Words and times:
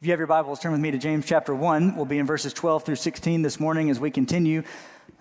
If 0.00 0.06
you 0.06 0.12
have 0.12 0.18
your 0.18 0.28
Bibles, 0.28 0.60
turn 0.60 0.72
with 0.72 0.80
me 0.80 0.92
to 0.92 0.96
James 0.96 1.26
chapter 1.26 1.54
1. 1.54 1.94
We'll 1.94 2.06
be 2.06 2.16
in 2.16 2.24
verses 2.24 2.54
12 2.54 2.84
through 2.84 2.96
16 2.96 3.42
this 3.42 3.60
morning 3.60 3.90
as 3.90 4.00
we 4.00 4.10
continue 4.10 4.62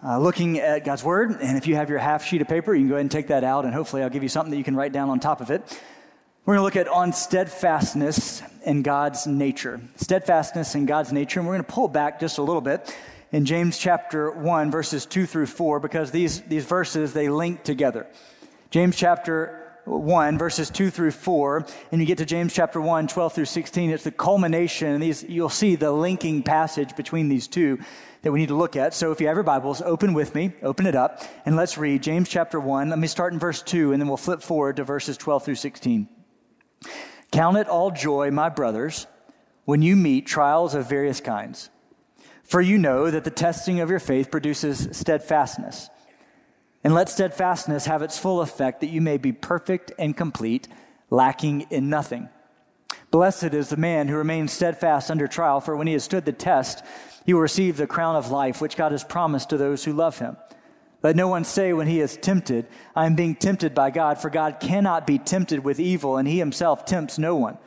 uh, 0.02 0.17
looking 0.17 0.58
at 0.58 0.86
God's 0.86 1.04
Word. 1.04 1.32
And 1.32 1.58
if 1.58 1.67
you 1.67 1.75
have 1.75 1.90
your 1.90 2.00
half 2.00 2.24
sheet 2.24 2.41
of 2.41 2.47
paper, 2.47 2.73
you 2.73 2.84
can 2.84 2.88
go 2.88 2.96
ahead 2.96 3.02
and 3.02 3.12
take 3.12 3.28
that 3.28 3.44
out, 3.44 3.65
and 3.65 3.73
hopefully 3.73 4.04
I'll 4.04 4.10
give 4.10 4.23
you 4.23 4.29
something 4.29 4.52
that 4.52 4.57
you 4.57 4.63
can 4.63 4.78
write 4.78 4.94
down 4.94 5.10
on 5.10 5.20
top 5.20 5.42
of 5.42 5.52
it. 5.52 5.62
We're 6.46 6.54
going 6.55 6.60
to 6.60 6.63
look 6.63 6.78
at 6.78 6.88
on 6.88 7.12
steadfastness 7.12 8.42
in 8.65 8.81
God's 8.81 9.28
nature. 9.28 9.81
Steadfastness 9.97 10.76
in 10.76 10.85
God's 10.85 11.11
nature. 11.11 11.41
And 11.41 11.47
we're 11.49 11.55
going 11.55 11.65
to 11.65 11.73
pull 11.73 11.89
back 11.89 12.21
just 12.21 12.37
a 12.37 12.41
little 12.41 12.61
bit 12.61 12.96
in 13.33 13.43
James 13.43 13.77
chapter 13.77 14.31
1, 14.31 14.71
verses 14.71 15.05
2 15.05 15.25
through 15.25 15.47
4, 15.47 15.81
because 15.81 16.11
these, 16.11 16.39
these 16.43 16.63
verses, 16.63 17.11
they 17.11 17.27
link 17.27 17.66
together. 17.66 18.07
James 18.70 18.95
chapter 18.95 19.59
1, 19.90 20.38
verses 20.38 20.70
2 20.70 20.90
through 20.90 21.12
4, 21.12 21.66
and 21.91 21.99
you 21.99 22.08
get 22.08 22.20
to 22.20 22.26
James 22.26 22.53
chapter 22.53 22.80
1, 22.80 23.08
12 23.08 23.34
through 23.34 23.45
16. 23.45 23.89
It's 23.89 24.03
the 24.03 24.12
culmination, 24.12 24.89
and 24.89 25.02
these, 25.02 25.23
you'll 25.23 25.49
see 25.49 25.76
the 25.76 25.91
linking 25.91 26.43
passage 26.43 26.95
between 26.95 27.27
these 27.27 27.48
two 27.48 27.79
that 28.21 28.31
we 28.31 28.39
need 28.39 28.49
to 28.49 28.55
look 28.55 28.75
at. 28.75 28.93
So 28.93 29.12
if 29.12 29.20
you 29.20 29.27
have 29.27 29.35
your 29.35 29.43
Bibles, 29.43 29.81
open 29.81 30.13
with 30.13 30.35
me, 30.35 30.52
open 30.62 30.85
it 30.85 30.95
up, 30.95 31.23
and 31.45 31.55
let's 31.55 31.77
read 31.77 32.03
James 32.03 32.29
chapter 32.29 32.59
1. 32.59 32.89
Let 32.89 32.99
me 32.99 33.07
start 33.07 33.34
in 33.34 33.39
verse 33.39 33.62
2, 33.62 33.91
and 33.91 34.02
then 34.02 34.07
we'll 34.07 34.17
flip 34.17 34.41
forward 34.41 34.75
to 34.75 34.84
verses 34.84 35.17
12 35.17 35.45
through 35.45 35.55
16. 35.55 36.07
Count 37.31 37.57
it 37.57 37.67
all 37.67 37.91
joy, 37.91 38.31
my 38.31 38.49
brothers, 38.49 39.07
when 39.65 39.81
you 39.81 39.95
meet 39.95 40.26
trials 40.26 40.76
of 40.76 40.90
various 40.90 41.21
kinds. 41.21 41.70
For 42.43 42.62
you 42.62 42.77
know 42.79 43.12
that 43.12 43.23
the 43.23 43.29
testing 43.29 43.79
of 43.79 43.90
your 43.90 43.99
faith 43.99 44.31
produces 44.31 44.90
steadfastness. 44.98 45.90
And 46.89 46.95
let 46.95 47.07
steadfastness 47.07 47.85
have 47.85 48.02
its 48.02 48.17
full 48.17 48.41
effect, 48.41 48.81
that 48.81 48.89
you 48.89 48.99
may 48.99 49.17
be 49.17 49.31
perfect 49.31 49.91
and 49.99 50.17
complete, 50.17 50.67
lacking 51.12 51.67
in 51.70 51.88
nothing. 51.88 52.29
Blessed 53.12 53.53
is 53.53 53.70
the 53.70 53.77
man 53.77 54.07
who 54.07 54.15
remains 54.15 54.52
steadfast 54.52 55.12
under 55.12 55.27
trial, 55.27 55.62
for 55.62 55.75
when 55.75 55.85
he 55.85 55.93
has 55.93 56.03
stood 56.03 56.25
the 56.25 56.31
test, 56.31 56.84
he 57.27 57.34
will 57.35 57.41
receive 57.41 57.77
the 57.77 57.85
crown 57.85 58.15
of 58.15 58.31
life, 58.31 58.60
which 58.60 58.76
God 58.76 58.91
has 58.91 59.04
promised 59.04 59.51
to 59.51 59.57
those 59.57 59.84
who 59.84 59.93
love 59.93 60.17
him. 60.17 60.35
Let 61.04 61.15
no 61.15 61.27
one 61.27 61.43
say 61.43 61.73
when 61.73 61.85
he 61.85 62.01
is 62.01 62.17
tempted, 62.17 62.65
I 62.95 63.05
am 63.05 63.13
being 63.13 63.35
tempted 63.35 63.76
by 63.76 63.91
God, 63.91 64.17
for 64.17 64.32
God 64.32 64.60
cannot 64.60 65.06
be 65.06 65.20
tempted 65.20 65.64
with 65.64 65.80
evil, 65.80 66.17
and 66.17 66.28
he 66.28 66.40
himself 66.40 66.86
tempts 66.86 67.20
no 67.20 67.36
one. 67.36 67.60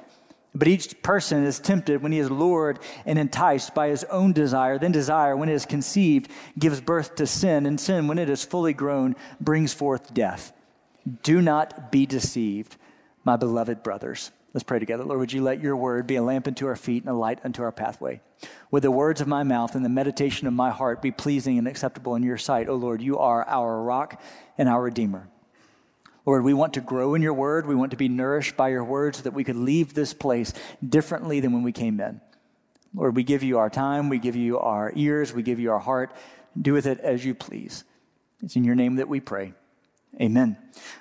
But 0.54 0.68
each 0.68 1.02
person 1.02 1.44
is 1.44 1.58
tempted 1.58 2.02
when 2.02 2.12
he 2.12 2.18
is 2.18 2.30
lured 2.30 2.78
and 3.06 3.18
enticed 3.18 3.74
by 3.74 3.88
his 3.88 4.04
own 4.04 4.32
desire. 4.32 4.78
Then 4.78 4.92
desire, 4.92 5.36
when 5.36 5.48
it 5.48 5.54
is 5.54 5.64
conceived, 5.64 6.30
gives 6.58 6.80
birth 6.80 7.14
to 7.16 7.26
sin, 7.26 7.64
and 7.64 7.80
sin, 7.80 8.06
when 8.06 8.18
it 8.18 8.28
is 8.28 8.44
fully 8.44 8.74
grown, 8.74 9.16
brings 9.40 9.72
forth 9.72 10.12
death. 10.12 10.52
Do 11.22 11.40
not 11.40 11.90
be 11.90 12.04
deceived, 12.04 12.76
my 13.24 13.36
beloved 13.36 13.82
brothers. 13.82 14.30
Let's 14.52 14.64
pray 14.64 14.78
together. 14.78 15.04
Lord, 15.04 15.20
would 15.20 15.32
you 15.32 15.42
let 15.42 15.62
your 15.62 15.74
word 15.74 16.06
be 16.06 16.16
a 16.16 16.22
lamp 16.22 16.46
unto 16.46 16.66
our 16.66 16.76
feet 16.76 17.02
and 17.02 17.10
a 17.10 17.14
light 17.14 17.40
unto 17.42 17.62
our 17.62 17.72
pathway? 17.72 18.20
Would 18.70 18.82
the 18.82 18.90
words 18.90 19.22
of 19.22 19.28
my 19.28 19.44
mouth 19.44 19.74
and 19.74 19.82
the 19.84 19.88
meditation 19.88 20.46
of 20.46 20.52
my 20.52 20.70
heart 20.70 21.00
be 21.00 21.10
pleasing 21.10 21.56
and 21.56 21.66
acceptable 21.66 22.14
in 22.14 22.22
your 22.22 22.36
sight, 22.36 22.68
O 22.68 22.74
Lord? 22.74 23.00
You 23.00 23.18
are 23.18 23.48
our 23.48 23.82
rock 23.82 24.20
and 24.58 24.68
our 24.68 24.82
redeemer. 24.82 25.28
Lord, 26.24 26.44
we 26.44 26.54
want 26.54 26.74
to 26.74 26.80
grow 26.80 27.14
in 27.14 27.22
your 27.22 27.34
word. 27.34 27.66
We 27.66 27.74
want 27.74 27.90
to 27.90 27.96
be 27.96 28.08
nourished 28.08 28.56
by 28.56 28.68
your 28.68 28.84
word 28.84 29.16
so 29.16 29.22
that 29.22 29.34
we 29.34 29.44
could 29.44 29.56
leave 29.56 29.94
this 29.94 30.14
place 30.14 30.52
differently 30.86 31.40
than 31.40 31.52
when 31.52 31.62
we 31.62 31.72
came 31.72 32.00
in. 32.00 32.20
Lord, 32.94 33.16
we 33.16 33.24
give 33.24 33.42
you 33.42 33.58
our 33.58 33.70
time, 33.70 34.08
we 34.08 34.18
give 34.18 34.36
you 34.36 34.58
our 34.58 34.92
ears, 34.94 35.32
we 35.32 35.42
give 35.42 35.58
you 35.58 35.72
our 35.72 35.78
heart. 35.78 36.14
Do 36.60 36.74
with 36.74 36.86
it 36.86 37.00
as 37.00 37.24
you 37.24 37.34
please. 37.34 37.84
It's 38.42 38.56
in 38.56 38.64
your 38.64 38.74
name 38.74 38.96
that 38.96 39.08
we 39.08 39.20
pray. 39.20 39.54
Amen. 40.20 40.58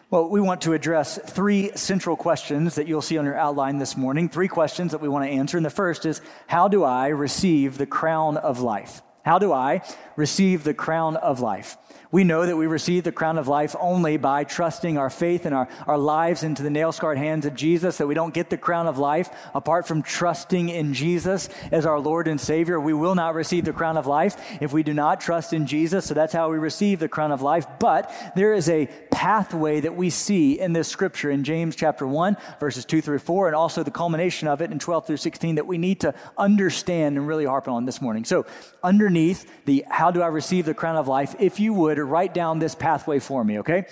Well, 0.09 0.29
we 0.29 0.39
want 0.39 0.61
to 0.61 0.73
address 0.73 1.17
three 1.17 1.71
central 1.75 2.15
questions 2.15 2.75
that 2.75 2.87
you'll 2.87 3.01
see 3.01 3.17
on 3.17 3.25
your 3.25 3.37
outline 3.37 3.77
this 3.77 3.97
morning. 3.97 4.29
Three 4.29 4.47
questions 4.47 4.93
that 4.93 5.01
we 5.01 5.09
want 5.09 5.25
to 5.25 5.31
answer. 5.31 5.57
And 5.57 5.65
the 5.65 5.69
first 5.69 6.05
is 6.05 6.21
How 6.47 6.69
do 6.69 6.85
I 6.85 7.09
receive 7.09 7.77
the 7.77 7.85
crown 7.85 8.37
of 8.37 8.61
life? 8.61 9.01
How 9.23 9.37
do 9.37 9.51
I 9.51 9.81
receive 10.15 10.63
the 10.63 10.73
crown 10.73 11.17
of 11.17 11.41
life? 11.41 11.75
We 12.11 12.25
know 12.25 12.45
that 12.45 12.57
we 12.57 12.67
receive 12.67 13.05
the 13.05 13.11
crown 13.13 13.37
of 13.37 13.47
life 13.47 13.73
only 13.79 14.17
by 14.17 14.43
trusting 14.43 14.97
our 14.97 15.09
faith 15.09 15.45
and 15.45 15.55
our, 15.55 15.69
our 15.87 15.97
lives 15.97 16.43
into 16.43 16.61
the 16.61 16.69
nail 16.69 16.91
scarred 16.91 17.17
hands 17.17 17.45
of 17.45 17.55
Jesus, 17.55 17.97
that 17.97 18.07
we 18.07 18.13
don't 18.13 18.33
get 18.33 18.49
the 18.49 18.57
crown 18.57 18.87
of 18.87 18.97
life 18.97 19.29
apart 19.53 19.87
from 19.87 20.01
trusting 20.01 20.67
in 20.67 20.93
Jesus 20.93 21.47
as 21.71 21.85
our 21.85 21.99
Lord 21.99 22.27
and 22.27 22.39
Savior. 22.39 22.79
We 22.79 22.93
will 22.93 23.15
not 23.15 23.33
receive 23.33 23.63
the 23.63 23.71
crown 23.71 23.95
of 23.95 24.07
life 24.07 24.35
if 24.59 24.73
we 24.73 24.83
do 24.83 24.93
not 24.93 25.21
trust 25.21 25.53
in 25.53 25.65
Jesus. 25.65 26.05
So 26.05 26.13
that's 26.13 26.33
how 26.33 26.51
we 26.51 26.57
receive 26.57 26.99
the 26.99 27.07
crown 27.07 27.31
of 27.31 27.41
life. 27.41 27.65
But 27.79 28.13
there 28.35 28.53
is 28.53 28.67
a 28.67 28.89
pathway 29.09 29.79
that 29.79 29.95
we 29.95 30.09
see 30.09 30.59
in 30.59 30.73
this 30.73 30.89
scripture 30.89 31.31
in 31.31 31.45
James 31.45 31.77
chapter 31.77 32.05
1, 32.05 32.35
verses 32.59 32.83
2 32.83 33.01
through 33.01 33.19
4, 33.19 33.47
and 33.47 33.55
also 33.55 33.83
the 33.83 33.91
culmination 33.91 34.49
of 34.49 34.61
it 34.61 34.71
in 34.71 34.79
12 34.79 35.07
through 35.07 35.17
16 35.17 35.55
that 35.55 35.67
we 35.67 35.77
need 35.77 36.01
to 36.01 36.13
understand 36.37 37.17
and 37.17 37.25
really 37.25 37.45
harp 37.45 37.69
on 37.69 37.85
this 37.85 38.01
morning. 38.01 38.25
So, 38.25 38.45
underneath 38.83 39.49
the 39.65 39.85
how 39.89 40.11
do 40.11 40.21
I 40.21 40.27
receive 40.27 40.65
the 40.65 40.73
crown 40.73 40.97
of 40.97 41.07
life, 41.07 41.35
if 41.39 41.59
you 41.59 41.73
would, 41.73 42.00
to 42.01 42.05
write 42.05 42.33
down 42.33 42.59
this 42.59 42.75
pathway 42.75 43.19
for 43.19 43.43
me, 43.43 43.59
okay? 43.59 43.85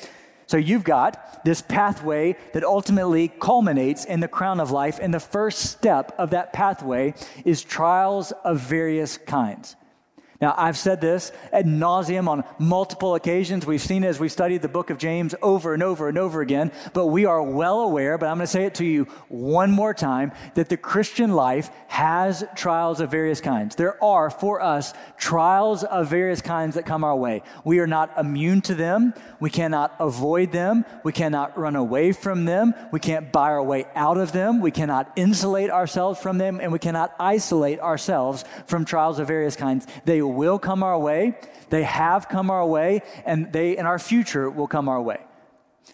So 0.48 0.58
you've 0.58 0.84
got 0.84 1.46
this 1.46 1.62
pathway 1.62 2.36
that 2.54 2.64
ultimately 2.64 3.28
culminates 3.28 4.04
in 4.04 4.20
the 4.20 4.28
crown 4.28 4.60
of 4.60 4.72
life. 4.72 4.98
And 5.00 5.14
the 5.14 5.20
first 5.20 5.60
step 5.60 6.12
of 6.18 6.32
that 6.32 6.54
pathway 6.54 7.14
is 7.46 7.64
trials 7.64 8.32
of 8.44 8.60
various 8.60 9.18
kinds. 9.18 9.76
Now, 10.42 10.56
I've 10.58 10.78
said 10.78 11.02
this 11.02 11.34
ad 11.52 11.66
nauseum 11.66 12.30
on 12.30 12.46
multiple 12.60 13.16
occasions. 13.16 13.66
We've 13.66 13.82
seen 13.82 14.06
it 14.06 14.08
as 14.08 14.22
we 14.22 14.30
studied 14.30 14.62
the 14.62 14.70
book 14.70 14.90
of 14.90 14.98
James 14.98 15.36
over 15.42 15.74
and 15.74 15.84
over 15.84 16.08
and 16.08 16.18
over 16.18 16.40
again, 16.40 16.72
but 16.94 17.08
we 17.08 17.26
are 17.26 17.44
well 17.44 17.82
aware, 17.82 18.18
but 18.18 18.28
I'm 18.28 18.38
going 18.38 18.46
to 18.46 18.48
say 18.48 18.64
it 18.64 18.76
to 18.76 18.86
you 18.86 19.04
one 19.28 19.70
more 19.70 19.94
time, 19.94 20.32
that 20.54 20.70
the 20.70 20.78
Christian 20.78 21.34
life 21.34 21.70
has 21.88 22.46
trials 22.56 23.02
of 23.02 23.12
various 23.12 23.42
kinds. 23.42 23.76
There 23.76 24.02
are, 24.02 24.30
for 24.30 24.62
us, 24.62 24.94
trials 25.18 25.84
of 25.84 26.08
various 26.08 26.42
kinds 26.42 26.76
that 26.76 26.86
come 26.86 27.04
our 27.04 27.18
way. 27.18 27.44
We 27.66 27.80
are 27.80 27.88
not 27.88 28.18
immune 28.18 28.62
to 28.62 28.76
them. 28.76 29.14
We 29.42 29.50
cannot 29.50 29.94
avoid 30.00 30.54
them. 30.54 30.86
We 31.04 31.12
cannot 31.12 31.58
run 31.58 31.76
away 31.76 32.14
from 32.14 32.46
them. 32.46 32.74
We 32.94 33.02
can't 33.02 33.34
buy 33.34 33.50
our 33.50 33.64
way 33.64 33.88
out 33.94 34.18
of 34.18 34.32
them. 34.32 34.62
We 34.62 34.72
cannot 34.72 35.12
insulate 35.18 35.70
ourselves 35.70 36.22
from 36.22 36.38
them, 36.38 36.62
and 36.62 36.72
we 36.72 36.80
cannot 36.80 37.14
isolate 37.20 37.82
ourselves 37.82 38.46
from 38.68 38.86
trials 38.86 39.20
of 39.20 39.28
various 39.28 39.58
kinds. 39.58 39.86
They 40.06 40.22
will 40.30 40.60
come 40.60 40.84
our 40.84 40.98
way, 40.98 41.38
they 41.70 41.84
have 41.84 42.30
come 42.30 42.50
our 42.50 42.66
way, 42.66 43.02
and 43.26 43.52
they 43.54 43.78
in 43.78 43.86
our 43.86 44.00
future 44.00 44.50
will 44.50 44.68
come 44.68 44.90
our 44.90 45.02
way. 45.02 45.20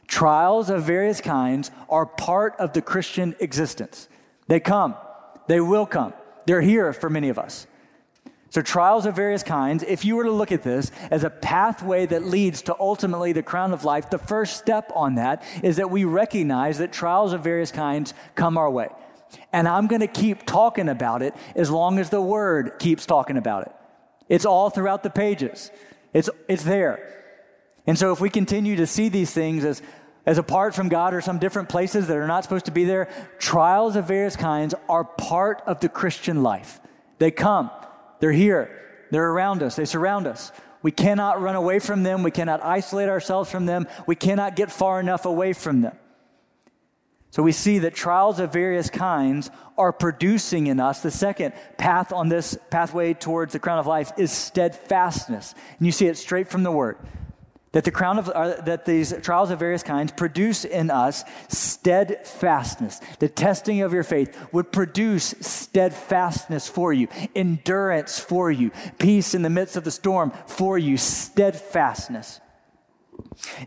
Trials 0.08 0.70
of 0.70 0.84
various 0.84 1.22
kinds 1.22 1.72
are 1.90 2.06
part 2.06 2.56
of 2.60 2.74
the 2.74 2.82
Christian 2.82 3.36
existence. 3.40 4.08
They 4.48 4.60
come, 4.60 4.96
they 5.48 5.60
will 5.60 5.86
come. 5.86 6.14
They're 6.46 6.62
here 6.62 6.94
for 6.94 7.10
many 7.10 7.30
of 7.30 7.40
us. 7.40 7.68
So, 8.52 8.62
trials 8.62 9.06
of 9.06 9.16
various 9.16 9.44
kinds, 9.44 9.84
if 9.84 10.06
you 10.06 10.16
were 10.16 10.24
to 10.24 10.32
look 10.32 10.52
at 10.52 10.64
this 10.64 10.90
as 11.12 11.26
a 11.26 11.30
pathway 11.30 12.06
that 12.06 12.24
leads 12.24 12.62
to 12.64 12.76
ultimately 12.80 13.34
the 13.34 13.44
crown 13.44 13.74
of 13.74 13.84
life, 13.84 14.10
the 14.10 14.18
first 14.18 14.58
step 14.58 14.92
on 14.96 15.16
that 15.16 15.44
is 15.62 15.76
that 15.76 15.92
we 15.92 16.06
recognize 16.06 16.78
that 16.78 16.94
trials 16.94 17.34
of 17.34 17.44
various 17.44 17.72
kinds 17.72 18.14
come 18.36 18.58
our 18.58 18.70
way. 18.70 18.88
And 19.52 19.68
I'm 19.68 19.88
going 19.88 20.02
to 20.02 20.08
keep 20.08 20.46
talking 20.46 20.88
about 20.88 21.22
it 21.22 21.34
as 21.56 21.70
long 21.70 22.00
as 22.00 22.10
the 22.10 22.22
word 22.22 22.80
keeps 22.80 23.06
talking 23.06 23.36
about 23.36 23.64
it. 23.64 23.76
It's 24.30 24.46
all 24.46 24.70
throughout 24.70 25.04
the 25.04 25.10
pages. 25.10 25.72
It's, 26.14 26.30
it's 26.48 26.64
there. 26.64 27.24
And 27.88 27.98
so 27.98 28.12
if 28.12 28.20
we 28.20 28.30
continue 28.30 28.76
to 28.78 28.88
see 28.88 29.10
these 29.10 29.32
things 29.32 29.64
as, 29.64 29.82
as 30.26 30.38
apart 30.38 30.74
from 30.74 30.90
God 30.90 31.14
or 31.14 31.22
some 31.22 31.40
different 31.40 31.70
places 31.70 32.08
that 32.08 32.18
are 32.18 32.28
not 32.28 32.44
supposed 32.44 32.66
to 32.66 32.72
be 32.72 32.86
there, 32.86 33.10
trials 33.38 33.96
of 33.96 34.08
various 34.08 34.36
kinds 34.36 34.74
are 34.90 35.04
part 35.04 35.62
of 35.68 35.80
the 35.80 35.90
Christian 35.90 36.42
life. 36.42 36.80
They 37.20 37.32
come, 37.32 37.70
they're 38.20 38.32
here, 38.32 39.08
they're 39.12 39.30
around 39.30 39.62
us, 39.62 39.76
they 39.76 39.86
surround 39.86 40.28
us. 40.28 40.52
We 40.82 40.92
cannot 40.92 41.42
run 41.42 41.56
away 41.56 41.80
from 41.80 42.04
them, 42.04 42.24
we 42.24 42.32
cannot 42.32 42.64
isolate 42.64 43.10
ourselves 43.10 43.50
from 43.50 43.66
them, 43.66 43.88
we 44.08 44.16
cannot 44.16 44.56
get 44.56 44.72
far 44.72 45.00
enough 45.00 45.26
away 45.26 45.54
from 45.54 45.82
them. 45.82 45.96
So 47.36 47.44
we 47.44 47.52
see 47.52 47.80
that 47.80 47.94
trials 47.94 48.40
of 48.40 48.54
various 48.54 48.90
kinds 48.90 49.52
are 49.78 49.92
producing 49.92 50.68
in 50.68 50.80
us. 50.80 51.02
The 51.02 51.12
second 51.12 51.54
path 51.78 52.14
on 52.14 52.30
this 52.30 52.58
pathway 52.70 53.14
towards 53.14 53.52
the 53.52 53.60
crown 53.60 53.78
of 53.78 53.86
life 53.86 54.14
is 54.18 54.32
steadfastness. 54.32 55.54
And 55.78 55.86
you 55.86 55.92
see 55.92 56.08
it 56.08 56.16
straight 56.16 56.50
from 56.50 56.64
the 56.64 56.72
word. 56.72 56.98
That 57.74 57.84
the 57.84 57.92
crown 57.92 58.20
of 58.20 58.30
uh, 58.30 58.62
that 58.62 58.86
these 58.86 59.14
trials 59.22 59.52
of 59.52 59.60
various 59.60 59.84
kinds 59.84 60.14
produce 60.14 60.64
in 60.64 60.90
us 60.90 61.26
steadfastness. 61.50 63.02
The 63.20 63.28
testing 63.28 63.82
of 63.82 63.92
your 63.92 64.06
faith 64.06 64.34
would 64.54 64.72
produce 64.72 65.36
steadfastness 65.42 66.70
for 66.70 66.94
you, 66.94 67.10
endurance 67.36 68.18
for 68.18 68.50
you, 68.50 68.72
peace 68.98 69.36
in 69.36 69.42
the 69.42 69.50
midst 69.50 69.76
of 69.76 69.84
the 69.84 69.92
storm 69.92 70.32
for 70.48 70.78
you, 70.78 70.96
steadfastness. 70.96 72.40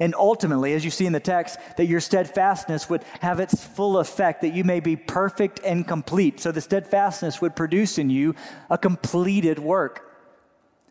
And 0.00 0.14
ultimately, 0.14 0.74
as 0.74 0.84
you 0.84 0.90
see 0.90 1.06
in 1.06 1.12
the 1.12 1.20
text, 1.20 1.58
that 1.76 1.86
your 1.86 2.00
steadfastness 2.00 2.88
would 2.88 3.04
have 3.20 3.40
its 3.40 3.64
full 3.64 3.98
effect, 3.98 4.42
that 4.42 4.54
you 4.54 4.64
may 4.64 4.80
be 4.80 4.96
perfect 4.96 5.60
and 5.64 5.86
complete. 5.86 6.40
So 6.40 6.52
the 6.52 6.60
steadfastness 6.60 7.40
would 7.40 7.56
produce 7.56 7.98
in 7.98 8.10
you 8.10 8.34
a 8.70 8.78
completed 8.78 9.58
work. 9.58 10.04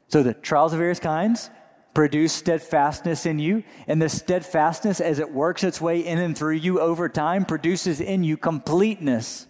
So 0.07 0.23
the 0.23 0.33
trials 0.33 0.73
of 0.73 0.79
various 0.79 0.99
kinds 0.99 1.49
produce 1.93 2.31
steadfastness 2.31 3.25
in 3.25 3.39
you, 3.39 3.63
and 3.87 3.99
the 3.99 4.07
steadfastness, 4.07 5.01
as 5.01 5.17
it 5.17 5.31
works 5.31 5.63
its 5.63 5.81
way 5.81 6.05
in 6.05 6.19
and 6.19 6.37
through 6.37 6.53
you 6.53 6.79
over 6.79 7.09
time, 7.09 7.43
produces 7.43 7.99
in 7.99 8.23
you 8.23 8.37
completeness 8.37 9.47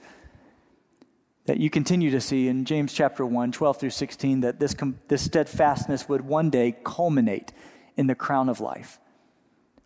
that 1.45 1.57
you 1.57 1.69
continue 1.69 2.11
to 2.11 2.21
see 2.21 2.47
in 2.47 2.63
James 2.63 2.93
chapter 2.93 3.25
1, 3.25 3.51
12 3.51 3.77
through 3.77 3.89
16, 3.89 4.41
that 4.41 4.59
this, 4.59 4.75
this 5.07 5.23
steadfastness 5.23 6.07
would 6.07 6.21
one 6.21 6.49
day 6.49 6.75
culminate 6.83 7.51
in 7.97 8.07
the 8.07 8.15
crown 8.15 8.47
of 8.47 8.61
life. 8.61 8.99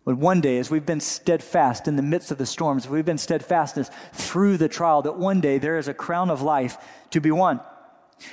But 0.04 0.16
one 0.16 0.40
day, 0.40 0.58
as 0.58 0.70
we've 0.70 0.84
been 0.84 1.00
steadfast 1.00 1.86
in 1.86 1.96
the 1.96 2.02
midst 2.02 2.32
of 2.32 2.38
the 2.38 2.46
storms, 2.46 2.88
we've 2.88 3.04
been 3.04 3.18
steadfastness 3.18 3.90
through 4.12 4.56
the 4.56 4.68
trial, 4.68 5.02
that 5.02 5.16
one 5.16 5.40
day 5.40 5.58
there 5.58 5.78
is 5.78 5.86
a 5.86 5.94
crown 5.94 6.28
of 6.28 6.42
life 6.42 6.76
to 7.10 7.20
be 7.20 7.30
won. 7.30 7.60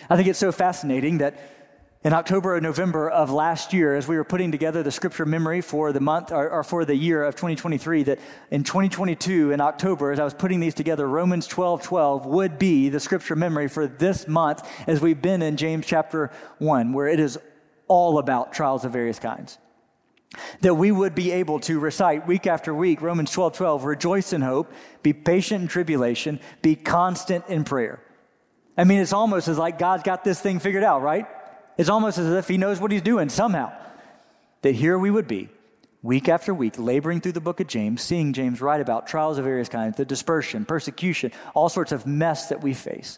I 0.09 0.15
think 0.15 0.27
it's 0.27 0.39
so 0.39 0.51
fascinating 0.51 1.19
that 1.19 1.39
in 2.01 2.13
October 2.13 2.55
or 2.55 2.61
November 2.61 3.09
of 3.09 3.29
last 3.29 3.73
year, 3.73 3.95
as 3.95 4.07
we 4.07 4.15
were 4.15 4.23
putting 4.23 4.51
together 4.51 4.81
the 4.81 4.91
scripture 4.91 5.25
memory 5.25 5.59
for 5.59 5.91
the 5.91 5.99
month 5.99 6.31
or, 6.31 6.49
or, 6.49 6.63
for 6.63 6.85
the 6.85 6.95
year 6.95 7.23
of 7.23 7.35
2023, 7.35 8.03
that 8.03 8.19
in 8.51 8.63
2022, 8.63 9.51
in 9.51 9.59
October, 9.59 10.11
as 10.11 10.19
I 10.19 10.23
was 10.23 10.33
putting 10.33 10.61
these 10.61 10.73
together, 10.73 11.07
Romans 11.07 11.45
12 11.45 11.83
12 11.83 12.25
would 12.25 12.57
be 12.57 12.87
the 12.87 13.01
scripture 13.01 13.35
memory 13.35 13.67
for 13.67 13.85
this 13.85 14.29
month 14.29 14.67
as 14.87 15.01
we've 15.01 15.21
been 15.21 15.41
in 15.41 15.57
James 15.57 15.85
chapter 15.85 16.31
1, 16.59 16.93
where 16.93 17.07
it 17.07 17.19
is 17.19 17.37
all 17.89 18.17
about 18.17 18.53
trials 18.53 18.85
of 18.85 18.93
various 18.93 19.19
kinds. 19.19 19.57
That 20.61 20.75
we 20.75 20.91
would 20.91 21.15
be 21.15 21.31
able 21.31 21.59
to 21.61 21.79
recite 21.79 22.27
week 22.27 22.45
after 22.45 22.73
week 22.73 23.01
Romans 23.01 23.31
12 23.31 23.53
12, 23.53 23.83
rejoice 23.83 24.31
in 24.33 24.41
hope, 24.41 24.71
be 25.01 25.13
patient 25.13 25.63
in 25.63 25.67
tribulation, 25.67 26.39
be 26.61 26.75
constant 26.75 27.45
in 27.47 27.63
prayer. 27.63 27.99
I 28.77 28.83
mean, 28.83 28.99
it's 28.99 29.13
almost 29.13 29.47
as 29.47 29.57
like 29.57 29.79
God's 29.79 30.03
got 30.03 30.23
this 30.23 30.39
thing 30.39 30.59
figured 30.59 30.83
out, 30.83 31.01
right? 31.01 31.25
It's 31.77 31.89
almost 31.89 32.17
as 32.17 32.31
if 32.31 32.47
he 32.47 32.57
knows 32.57 32.79
what 32.79 32.91
he's 32.91 33.01
doing 33.01 33.29
somehow. 33.29 33.71
That 34.61 34.75
here 34.75 34.99
we 34.99 35.09
would 35.09 35.27
be, 35.27 35.49
week 36.03 36.29
after 36.29 36.53
week, 36.53 36.75
laboring 36.77 37.21
through 37.21 37.31
the 37.31 37.41
book 37.41 37.59
of 37.59 37.67
James, 37.67 38.01
seeing 38.01 38.33
James 38.33 38.61
write 38.61 38.81
about 38.81 39.07
trials 39.07 39.37
of 39.37 39.45
various 39.45 39.69
kinds, 39.69 39.97
the 39.97 40.05
dispersion, 40.05 40.65
persecution, 40.65 41.31
all 41.53 41.69
sorts 41.69 41.91
of 41.91 42.05
mess 42.05 42.49
that 42.49 42.61
we 42.61 42.73
face. 42.73 43.17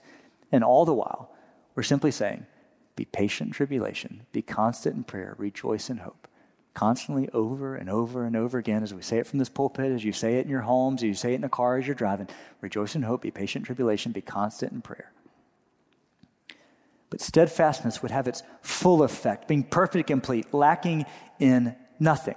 And 0.51 0.63
all 0.63 0.85
the 0.85 0.93
while, 0.93 1.31
we're 1.75 1.83
simply 1.83 2.11
saying, 2.11 2.45
be 2.95 3.05
patient 3.05 3.49
in 3.49 3.53
tribulation, 3.53 4.25
be 4.31 4.41
constant 4.41 4.95
in 4.95 5.03
prayer, 5.03 5.35
rejoice 5.37 5.89
in 5.89 5.97
hope. 5.97 6.27
Constantly 6.73 7.27
over 7.33 7.75
and 7.75 7.89
over 7.89 8.23
and 8.23 8.35
over 8.35 8.57
again, 8.57 8.81
as 8.81 8.93
we 8.93 9.01
say 9.01 9.17
it 9.17 9.27
from 9.27 9.39
this 9.39 9.49
pulpit, 9.49 9.91
as 9.91 10.05
you 10.05 10.13
say 10.13 10.37
it 10.37 10.45
in 10.45 10.49
your 10.49 10.61
homes, 10.61 11.01
as 11.01 11.07
you 11.07 11.13
say 11.13 11.33
it 11.33 11.35
in 11.35 11.41
the 11.41 11.49
car 11.49 11.77
as 11.77 11.85
you're 11.85 11.95
driving, 11.95 12.29
rejoice 12.61 12.95
in 12.95 13.01
hope, 13.01 13.23
be 13.23 13.31
patient 13.31 13.63
in 13.63 13.65
tribulation, 13.65 14.13
be 14.13 14.21
constant 14.21 14.71
in 14.71 14.81
prayer. 14.81 15.11
But 17.09 17.19
steadfastness 17.19 18.01
would 18.01 18.11
have 18.11 18.27
its 18.27 18.41
full 18.61 19.03
effect, 19.03 19.49
being 19.49 19.63
perfect 19.63 20.09
and 20.09 20.21
complete, 20.21 20.53
lacking 20.53 21.05
in 21.39 21.75
nothing. 21.99 22.35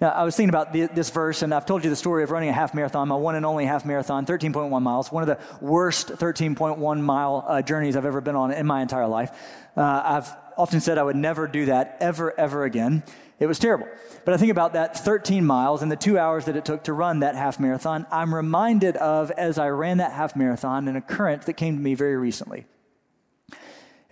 Now, 0.00 0.10
I 0.10 0.24
was 0.24 0.36
thinking 0.36 0.50
about 0.50 0.72
the, 0.72 0.86
this 0.86 1.10
verse, 1.10 1.42
and 1.42 1.52
I've 1.52 1.66
told 1.66 1.82
you 1.82 1.90
the 1.90 1.96
story 1.96 2.22
of 2.22 2.30
running 2.30 2.48
a 2.48 2.52
half 2.52 2.74
marathon, 2.74 3.08
my 3.08 3.16
one 3.16 3.34
and 3.34 3.46
only 3.46 3.64
half 3.64 3.84
marathon, 3.84 4.26
13.1 4.26 4.82
miles, 4.82 5.10
one 5.10 5.22
of 5.22 5.26
the 5.28 5.38
worst 5.64 6.08
13.1 6.08 7.00
mile 7.00 7.44
uh, 7.48 7.62
journeys 7.62 7.96
I've 7.96 8.04
ever 8.04 8.20
been 8.20 8.36
on 8.36 8.52
in 8.52 8.66
my 8.66 8.82
entire 8.82 9.06
life. 9.06 9.30
Uh, 9.76 10.02
I've 10.04 10.28
often 10.58 10.80
said 10.80 10.98
I 10.98 11.02
would 11.02 11.16
never 11.16 11.46
do 11.46 11.66
that 11.66 11.96
ever, 12.00 12.38
ever 12.38 12.64
again. 12.64 13.02
It 13.42 13.46
was 13.48 13.58
terrible. 13.58 13.88
But 14.24 14.34
I 14.34 14.36
think 14.36 14.52
about 14.52 14.74
that 14.74 14.96
13 14.96 15.44
miles 15.44 15.82
and 15.82 15.90
the 15.90 15.96
two 15.96 16.16
hours 16.16 16.44
that 16.44 16.54
it 16.54 16.64
took 16.64 16.84
to 16.84 16.92
run 16.92 17.20
that 17.20 17.34
half 17.34 17.58
marathon. 17.58 18.06
I'm 18.12 18.32
reminded 18.32 18.96
of, 18.96 19.32
as 19.32 19.58
I 19.58 19.68
ran 19.70 19.96
that 19.98 20.12
half 20.12 20.36
marathon, 20.36 20.86
an 20.86 20.94
occurrence 20.94 21.46
that 21.46 21.54
came 21.54 21.74
to 21.74 21.82
me 21.82 21.94
very 21.94 22.16
recently. 22.16 22.66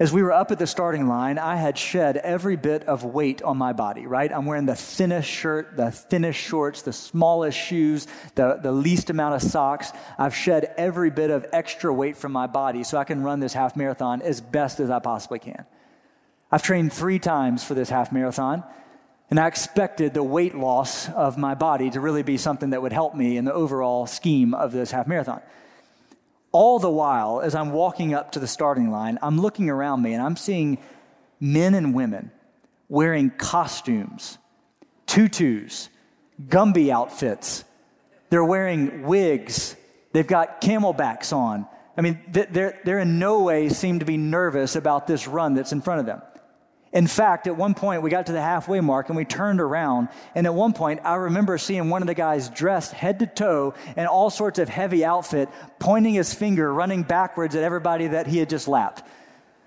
As 0.00 0.12
we 0.12 0.25
were 0.25 0.32
up 0.32 0.50
at 0.50 0.59
the 0.59 0.67
starting 0.67 1.06
line, 1.06 1.38
I 1.38 1.55
had 1.55 1.79
shed 1.79 2.17
every 2.17 2.56
bit 2.56 2.82
of 2.88 3.05
weight 3.05 3.41
on 3.43 3.56
my 3.56 3.73
body, 3.73 4.05
right? 4.05 4.32
I'm 4.32 4.47
wearing 4.47 4.67
the 4.67 4.75
thinnest 4.75 5.29
shirt, 5.29 5.76
the 5.76 5.93
thinnest 5.93 6.41
shorts, 6.41 6.83
the 6.83 6.93
smallest 6.93 7.56
shoes, 7.56 8.09
the, 8.35 8.59
the 8.61 8.73
least 8.73 9.11
amount 9.11 9.37
of 9.37 9.49
socks. 9.49 9.93
I've 10.19 10.35
shed 10.35 10.75
every 10.76 11.11
bit 11.11 11.31
of 11.31 11.47
extra 11.53 11.94
weight 11.94 12.17
from 12.17 12.33
my 12.33 12.49
body 12.49 12.83
so 12.83 12.99
I 12.99 13.05
can 13.05 13.23
run 13.23 13.38
this 13.38 13.53
half 13.53 13.76
marathon 13.76 14.23
as 14.23 14.41
best 14.41 14.81
as 14.81 14.91
I 14.91 14.99
possibly 14.99 15.38
can. 15.38 15.67
I've 16.50 16.65
trained 16.65 16.93
three 16.93 17.21
times 17.21 17.62
for 17.62 17.75
this 17.75 17.91
half 17.91 18.11
marathon, 18.11 18.65
and 19.31 19.38
I 19.38 19.47
expected 19.47 20.12
the 20.12 20.25
weight 20.25 20.56
loss 20.56 21.09
of 21.09 21.38
my 21.38 21.55
body 21.55 21.88
to 21.91 22.00
really 22.00 22.25
be 22.25 22.37
something 22.37 22.71
that 22.71 22.82
would 22.82 22.93
help 22.93 23.15
me 23.15 23.37
in 23.37 23.44
the 23.44 23.53
overall 23.53 24.06
scheme 24.06 24.55
of 24.55 24.73
this 24.73 24.91
half 24.91 25.06
marathon. 25.06 25.41
All 26.53 26.81
the 26.81 26.91
while, 26.91 27.41
as 27.41 27.55
I'm 27.55 27.71
walking 27.71 28.12
up 28.12 28.32
to 28.32 28.41
the 28.41 28.49
starting 28.49 28.91
line, 28.91 29.19
I'm 29.23 29.41
looking 29.41 29.71
around 29.71 30.03
me 30.03 30.15
and 30.15 30.23
I'm 30.23 30.37
seeing 30.37 30.79
men 31.38 31.75
and 31.75 31.94
women 31.94 32.32
wearing 32.88 33.31
costumes, 33.31 34.37
tutus, 35.06 35.88
Gumby 36.49 36.91
outfits. 36.91 37.65
They're 38.31 38.44
wearing 38.44 39.03
wigs. 39.03 39.76
They've 40.12 40.26
got 40.26 40.61
camelbacks 40.61 41.33
on. 41.33 41.67
I 41.97 42.00
mean, 42.00 42.21
they're, 42.29 42.81
they're 42.85 42.99
in 42.99 43.19
no 43.19 43.43
way 43.43 43.69
seem 43.69 43.99
to 43.99 44.05
be 44.05 44.17
nervous 44.17 44.75
about 44.75 45.06
this 45.06 45.29
run 45.29 45.55
that's 45.55 45.73
in 45.73 45.83
front 45.83 46.00
of 46.00 46.06
them. 46.06 46.23
In 46.92 47.06
fact, 47.06 47.46
at 47.46 47.56
one 47.56 47.75
point, 47.75 48.02
we 48.02 48.10
got 48.10 48.26
to 48.26 48.32
the 48.32 48.40
halfway 48.40 48.81
mark 48.81 49.08
and 49.08 49.16
we 49.16 49.25
turned 49.25 49.60
around. 49.60 50.08
And 50.34 50.46
at 50.46 50.54
one 50.54 50.72
point, 50.72 51.00
I 51.04 51.14
remember 51.14 51.56
seeing 51.56 51.88
one 51.88 52.02
of 52.02 52.08
the 52.08 52.14
guys 52.14 52.48
dressed 52.48 52.92
head 52.92 53.20
to 53.20 53.26
toe 53.26 53.75
in 53.96 54.06
all 54.06 54.28
sorts 54.28 54.58
of 54.58 54.69
heavy 54.69 55.04
outfit, 55.04 55.48
pointing 55.78 56.14
his 56.14 56.34
finger, 56.34 56.72
running 56.75 57.04
backwards 57.04 57.54
at 57.54 57.62
everybody 57.62 58.08
that 58.08 58.26
he 58.26 58.38
had 58.38 58.50
just 58.50 58.66
lapped 58.66 59.04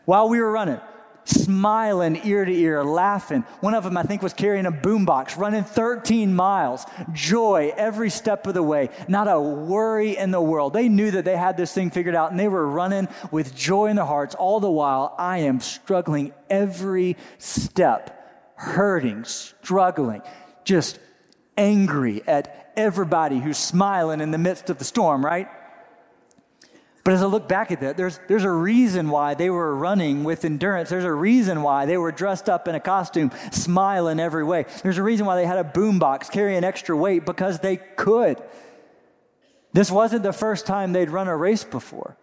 while 0.05 0.29
we 0.29 0.39
were 0.39 0.51
running 0.51 0.79
smiling 1.25 2.19
ear 2.25 2.45
to 2.45 2.53
ear, 2.53 2.83
laughing. 2.83 3.41
One 3.61 3.73
of 3.73 3.83
them, 3.83 3.97
I 3.97 4.03
think, 4.03 4.21
was 4.21 4.33
carrying 4.33 4.65
a 4.65 4.71
boombox, 4.71 5.37
running 5.37 5.63
13 5.63 6.33
miles, 6.33 6.85
joy 7.11 7.73
every 7.75 8.09
step 8.09 8.47
of 8.47 8.53
the 8.53 8.63
way, 8.63 8.89
not 9.07 9.27
a 9.27 9.39
worry 9.39 10.17
in 10.17 10.31
the 10.31 10.41
world. 10.41 10.73
They 10.73 10.89
knew 10.89 11.11
that 11.11 11.25
they 11.25 11.37
had 11.37 11.57
this 11.57 11.73
thing 11.73 11.91
figured 11.91 12.15
out 12.15 12.31
and 12.31 12.39
they 12.39 12.47
were 12.47 12.67
running 12.67 13.07
with 13.31 13.55
joy 13.55 13.87
in 13.87 13.95
their 13.95 14.05
hearts. 14.05 14.35
All 14.35 14.59
the 14.59 14.71
while, 14.71 15.15
I 15.17 15.39
am 15.39 15.59
struggling 15.59 16.33
every 16.49 17.17
step, 17.37 18.53
hurting, 18.55 19.23
struggling, 19.25 20.21
just 20.63 20.99
angry 21.57 22.21
at 22.27 22.71
everybody 22.75 23.39
who's 23.39 23.57
smiling 23.57 24.21
in 24.21 24.31
the 24.31 24.37
midst 24.37 24.69
of 24.69 24.79
the 24.79 24.85
storm, 24.85 25.23
right? 25.23 25.47
But 27.03 27.13
as 27.13 27.21
I 27.21 27.25
look 27.25 27.49
back 27.49 27.71
at 27.71 27.81
that, 27.81 27.97
there's, 27.97 28.19
there's 28.29 28.45
a 28.45 28.51
reason 28.51 29.09
why 29.09 29.33
they 29.33 29.49
were 29.49 29.75
running 29.75 30.23
with 30.23 30.45
endurance. 30.45 30.89
There's 30.89 31.03
a 31.03 31.11
reason 31.11 31.61
why 31.61 31.85
they 31.85 31.97
were 31.97 32.13
dressed 32.13 32.47
up 32.47 32.67
in 32.67 32.75
a 32.75 32.79
costume, 32.79 33.31
smiling 33.51 34.21
every 34.21 34.43
way. 34.45 34.65
There's 34.83 34.97
a 34.97 35.03
reason 35.03 35.25
why 35.25 35.35
they 35.35 35.45
had 35.45 35.57
a 35.57 35.65
boombox 35.65 36.31
carrying 36.31 36.63
extra 36.63 36.95
weight 36.95 37.25
because 37.25 37.59
they 37.59 37.75
could. 37.75 38.41
This 39.73 39.91
wasn't 39.91 40.23
the 40.23 40.31
first 40.31 40.65
time 40.65 40.93
they'd 40.93 41.09
run 41.09 41.27
a 41.27 41.35
race 41.35 41.65
before. 41.65 42.15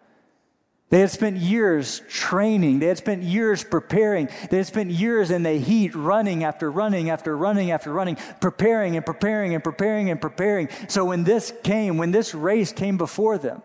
They 0.89 1.01
had 1.01 1.11
spent 1.11 1.37
years 1.37 2.01
training. 2.09 2.79
They 2.79 2.87
had 2.87 2.99
spent 2.99 3.23
years 3.23 3.63
preparing. 3.63 4.29
They 4.51 4.57
had 4.57 4.67
spent 4.67 4.91
years 4.91 5.31
in 5.31 5.43
the 5.43 5.53
heat, 5.53 5.95
running 5.95 6.43
after 6.43 6.71
running 6.71 7.11
after 7.11 7.37
running 7.37 7.71
after 7.71 7.93
running, 7.93 8.17
preparing 8.41 8.97
and 8.97 9.07
preparing 9.07 9.55
and 9.55 9.63
preparing 9.63 10.11
and 10.11 10.21
preparing. 10.21 10.69
So 10.89 11.05
when 11.05 11.23
this 11.23 11.53
came, 11.63 11.97
when 11.97 12.11
this 12.13 12.35
race 12.35 12.73
came 12.73 12.97
before 12.97 13.39
them, 13.39 13.63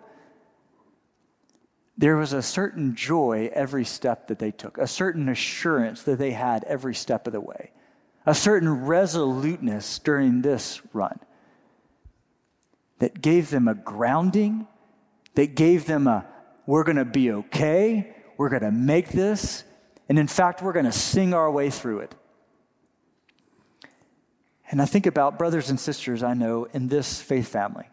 there 1.98 2.18
was 2.18 2.34
a 2.34 2.42
certain 2.42 2.96
joy 2.96 3.50
every 3.54 3.86
step 3.86 4.28
that 4.28 4.40
they 4.40 4.52
took, 4.52 4.78
a 4.78 4.88
certain 4.88 5.30
assurance 5.30 6.04
that 6.04 6.18
they 6.18 6.32
had 6.32 6.64
every 6.66 6.94
step 6.94 7.26
of 7.28 7.34
the 7.34 7.42
way, 7.42 7.72
a 8.26 8.36
certain 8.36 8.86
resoluteness 8.86 10.00
during 10.00 10.42
this 10.42 10.82
run 10.94 11.20
that 13.00 13.22
gave 13.22 13.50
them 13.50 13.68
a 13.68 13.76
grounding, 13.76 14.68
that 15.36 15.56
gave 15.56 15.86
them 15.86 16.08
a, 16.08 16.26
we're 16.66 16.84
going 16.84 16.98
to 16.98 17.06
be 17.06 17.32
okay, 17.32 18.14
we're 18.38 18.50
going 18.50 18.64
to 18.64 18.72
make 18.72 19.10
this, 19.10 19.64
and 20.10 20.20
in 20.20 20.28
fact, 20.28 20.62
we're 20.62 20.74
going 20.74 20.86
to 20.86 20.92
sing 20.92 21.34
our 21.34 21.50
way 21.50 21.70
through 21.70 22.00
it. 22.00 22.16
And 24.70 24.82
I 24.82 24.86
think 24.86 25.06
about 25.06 25.38
brothers 25.38 25.70
and 25.70 25.80
sisters 25.80 26.24
I 26.24 26.34
know 26.34 26.66
in 26.74 26.88
this 26.88 27.22
faith 27.22 27.48
family 27.48 27.86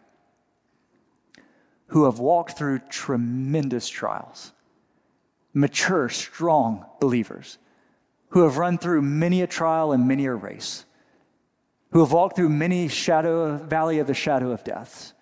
who 1.93 2.05
have 2.05 2.17
walked 2.17 2.57
through 2.57 2.79
tremendous 2.89 3.87
trials, 3.87 4.51
mature, 5.53 6.09
strong 6.09 6.83
believers, 6.99 7.59
who 8.29 8.41
have 8.41 8.57
run 8.57 8.79
through 8.79 8.99
many 8.99 9.43
a 9.43 9.47
trial 9.47 9.91
and 9.91 10.07
many 10.07 10.25
a 10.25 10.33
race, 10.33 10.85
who 11.91 11.99
have 11.99 12.11
walked 12.11 12.35
through 12.35 12.49
many 12.49 12.87
shadow 12.87 13.57
valley 13.57 13.99
of 13.99 14.07
the 14.07 14.13
shadow 14.15 14.49
of 14.49 14.63
deaths. 14.63 15.13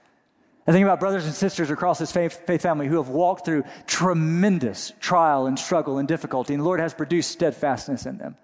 I 0.66 0.72
think 0.72 0.86
about 0.86 1.02
brothers 1.02 1.26
and 1.26 1.34
sisters 1.34 1.70
across 1.70 2.00
this 2.00 2.14
faith, 2.14 2.48
faith 2.48 2.62
family 2.62 2.88
who 2.88 2.96
have 2.96 3.10
walked 3.10 3.44
through 3.44 3.66
tremendous 3.86 4.94
trial 5.02 5.48
and 5.48 5.60
struggle 5.60 5.98
and 5.98 6.08
difficulty, 6.08 6.54
and 6.54 6.62
the 6.62 6.66
Lord 6.66 6.80
has 6.80 6.94
produced 6.94 7.32
steadfastness 7.32 8.06
in 8.06 8.18
them. 8.18 8.38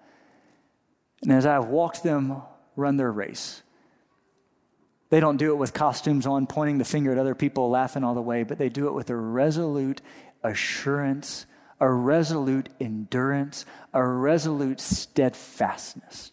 And 1.22 1.32
as 1.32 1.46
I 1.46 1.54
have 1.54 1.68
walked 1.68 2.02
them 2.02 2.42
run 2.76 2.98
their 2.98 3.10
race, 3.10 3.62
they 5.10 5.20
don't 5.20 5.36
do 5.36 5.52
it 5.52 5.56
with 5.56 5.72
costumes 5.72 6.26
on, 6.26 6.46
pointing 6.46 6.78
the 6.78 6.84
finger 6.84 7.12
at 7.12 7.18
other 7.18 7.34
people, 7.34 7.70
laughing 7.70 8.04
all 8.04 8.14
the 8.14 8.22
way, 8.22 8.42
but 8.42 8.58
they 8.58 8.68
do 8.68 8.88
it 8.88 8.94
with 8.94 9.10
a 9.10 9.16
resolute 9.16 10.02
assurance, 10.42 11.46
a 11.80 11.90
resolute 11.90 12.68
endurance, 12.80 13.64
a 13.94 14.04
resolute 14.04 14.80
steadfastness 14.80 16.32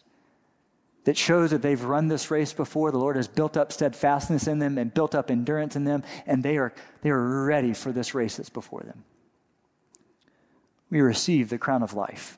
that 1.06 1.16
shows 1.16 1.52
that 1.52 1.62
they've 1.62 1.84
run 1.84 2.08
this 2.08 2.30
race 2.30 2.52
before. 2.52 2.92
The 2.92 2.98
Lord 2.98 3.16
has 3.16 3.28
built 3.28 3.56
up 3.56 3.72
steadfastness 3.72 4.48
in 4.48 4.60
them 4.60 4.78
and 4.78 4.94
built 4.94 5.16
up 5.16 5.32
endurance 5.32 5.76
in 5.76 5.86
them, 5.86 6.04
and 6.26 6.44
they 6.44 6.58
are, 6.58 6.74
they 7.02 7.12
are 7.12 7.46
ready 7.46 7.74
for 7.74 7.92
this 7.92 8.14
race 8.14 8.38
that's 8.38 8.50
before 8.50 8.82
them. 8.82 9.06
we 10.90 11.00
receive 11.02 11.50
the 11.50 11.58
crown 11.58 11.84
of 11.84 11.94
life. 11.94 12.38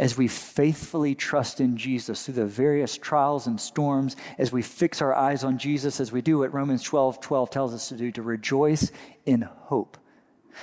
As 0.00 0.16
we 0.16 0.28
faithfully 0.28 1.14
trust 1.14 1.60
in 1.60 1.76
Jesus 1.76 2.24
through 2.24 2.32
the 2.32 2.46
various 2.46 2.96
trials 2.96 3.46
and 3.46 3.60
storms, 3.60 4.16
as 4.38 4.50
we 4.50 4.62
fix 4.62 5.02
our 5.02 5.14
eyes 5.14 5.44
on 5.44 5.58
Jesus, 5.58 6.00
as 6.00 6.10
we 6.10 6.22
do 6.22 6.38
what 6.38 6.54
Romans 6.54 6.82
12 6.82 7.20
12 7.20 7.50
tells 7.50 7.74
us 7.74 7.90
to 7.90 7.96
do, 7.96 8.10
to 8.12 8.22
rejoice 8.22 8.92
in 9.26 9.42
hope. 9.42 9.98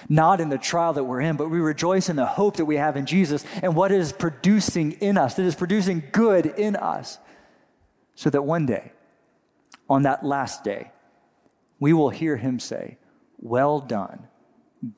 Not 0.09 0.41
in 0.41 0.49
the 0.49 0.57
trial 0.57 0.93
that 0.93 1.03
we're 1.03 1.21
in, 1.21 1.37
but 1.37 1.51
we 1.51 1.59
rejoice 1.59 2.09
in 2.09 2.15
the 2.15 2.25
hope 2.25 2.57
that 2.57 2.65
we 2.65 2.77
have 2.77 2.97
in 2.97 3.05
Jesus 3.05 3.45
and 3.61 3.75
what 3.75 3.91
it 3.91 3.99
is 3.99 4.11
producing 4.11 4.93
in 4.93 5.19
us, 5.19 5.35
that 5.35 5.45
is 5.45 5.53
producing 5.53 6.01
good 6.11 6.47
in 6.47 6.75
us, 6.75 7.19
so 8.15 8.31
that 8.31 8.41
one 8.41 8.65
day, 8.65 8.91
on 9.87 10.01
that 10.01 10.25
last 10.25 10.63
day, 10.63 10.89
we 11.79 11.93
will 11.93 12.09
hear 12.09 12.37
him 12.37 12.59
say, 12.59 12.97
Well 13.37 13.81
done, 13.81 14.29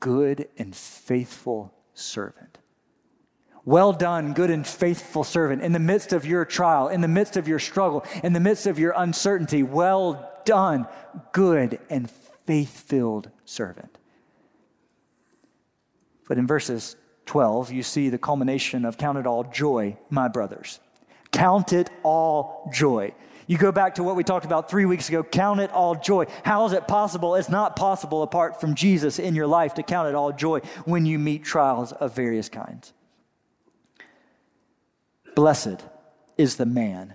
good 0.00 0.48
and 0.56 0.74
faithful 0.74 1.74
servant. 1.92 2.56
Well 3.64 3.92
done, 3.92 4.32
good 4.32 4.50
and 4.50 4.66
faithful 4.66 5.24
servant. 5.24 5.62
In 5.62 5.72
the 5.72 5.78
midst 5.78 6.12
of 6.12 6.24
your 6.24 6.44
trial, 6.44 6.88
in 6.88 7.02
the 7.02 7.08
midst 7.08 7.36
of 7.36 7.46
your 7.46 7.58
struggle, 7.58 8.04
in 8.24 8.32
the 8.32 8.40
midst 8.40 8.66
of 8.66 8.78
your 8.78 8.94
uncertainty, 8.96 9.62
well 9.62 10.30
done, 10.44 10.86
good 11.32 11.78
and 11.90 12.10
faith 12.10 12.88
filled 12.88 13.30
servant. 13.44 13.98
But 16.26 16.38
in 16.38 16.46
verses 16.46 16.96
12, 17.26 17.72
you 17.72 17.82
see 17.82 18.08
the 18.08 18.18
culmination 18.18 18.84
of 18.84 18.96
count 18.96 19.18
it 19.18 19.26
all 19.26 19.44
joy, 19.44 19.96
my 20.08 20.28
brothers. 20.28 20.80
Count 21.32 21.72
it 21.72 21.90
all 22.02 22.70
joy. 22.72 23.12
You 23.46 23.58
go 23.58 23.72
back 23.72 23.96
to 23.96 24.04
what 24.04 24.16
we 24.16 24.24
talked 24.24 24.46
about 24.46 24.70
three 24.70 24.84
weeks 24.84 25.08
ago 25.08 25.24
count 25.24 25.60
it 25.60 25.72
all 25.72 25.96
joy. 25.96 26.26
How 26.44 26.66
is 26.66 26.72
it 26.72 26.86
possible? 26.86 27.34
It's 27.34 27.48
not 27.48 27.74
possible 27.74 28.22
apart 28.22 28.60
from 28.60 28.74
Jesus 28.74 29.18
in 29.18 29.34
your 29.34 29.48
life 29.48 29.74
to 29.74 29.82
count 29.82 30.08
it 30.08 30.14
all 30.14 30.32
joy 30.32 30.60
when 30.84 31.04
you 31.04 31.18
meet 31.18 31.44
trials 31.44 31.92
of 31.92 32.14
various 32.14 32.48
kinds. 32.48 32.92
Blessed 35.40 35.86
is 36.36 36.56
the 36.56 36.66
man 36.66 37.14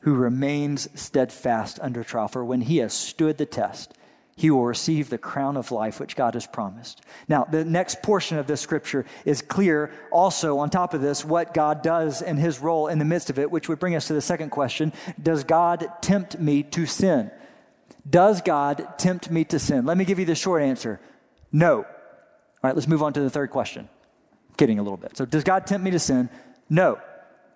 who 0.00 0.14
remains 0.14 0.88
steadfast 0.98 1.78
under 1.82 2.02
trial, 2.02 2.26
for 2.26 2.42
when 2.42 2.62
he 2.62 2.78
has 2.78 2.94
stood 2.94 3.36
the 3.36 3.44
test, 3.44 3.92
he 4.34 4.50
will 4.50 4.64
receive 4.64 5.10
the 5.10 5.18
crown 5.18 5.58
of 5.58 5.70
life 5.70 6.00
which 6.00 6.16
God 6.16 6.32
has 6.32 6.46
promised. 6.46 7.02
Now, 7.28 7.44
the 7.44 7.62
next 7.62 8.00
portion 8.00 8.38
of 8.38 8.46
this 8.46 8.62
scripture 8.62 9.04
is 9.26 9.42
clear 9.42 9.92
also, 10.10 10.56
on 10.56 10.70
top 10.70 10.94
of 10.94 11.02
this, 11.02 11.22
what 11.22 11.52
God 11.52 11.82
does 11.82 12.22
and 12.22 12.38
his 12.38 12.60
role 12.60 12.86
in 12.86 12.98
the 12.98 13.04
midst 13.04 13.28
of 13.28 13.38
it, 13.38 13.50
which 13.50 13.68
would 13.68 13.78
bring 13.78 13.94
us 13.94 14.06
to 14.06 14.14
the 14.14 14.22
second 14.22 14.48
question 14.48 14.90
Does 15.22 15.44
God 15.44 15.86
tempt 16.00 16.38
me 16.38 16.62
to 16.62 16.86
sin? 16.86 17.30
Does 18.08 18.40
God 18.40 18.94
tempt 18.96 19.30
me 19.30 19.44
to 19.44 19.58
sin? 19.58 19.84
Let 19.84 19.98
me 19.98 20.06
give 20.06 20.18
you 20.18 20.24
the 20.24 20.34
short 20.34 20.62
answer 20.62 20.98
no. 21.52 21.80
All 21.80 21.86
right, 22.62 22.74
let's 22.74 22.88
move 22.88 23.02
on 23.02 23.12
to 23.12 23.20
the 23.20 23.28
third 23.28 23.50
question. 23.50 23.90
kidding 24.56 24.78
a 24.78 24.82
little 24.82 24.96
bit. 24.96 25.14
So, 25.18 25.26
does 25.26 25.44
God 25.44 25.66
tempt 25.66 25.84
me 25.84 25.90
to 25.90 25.98
sin? 25.98 26.30
No, 26.70 26.98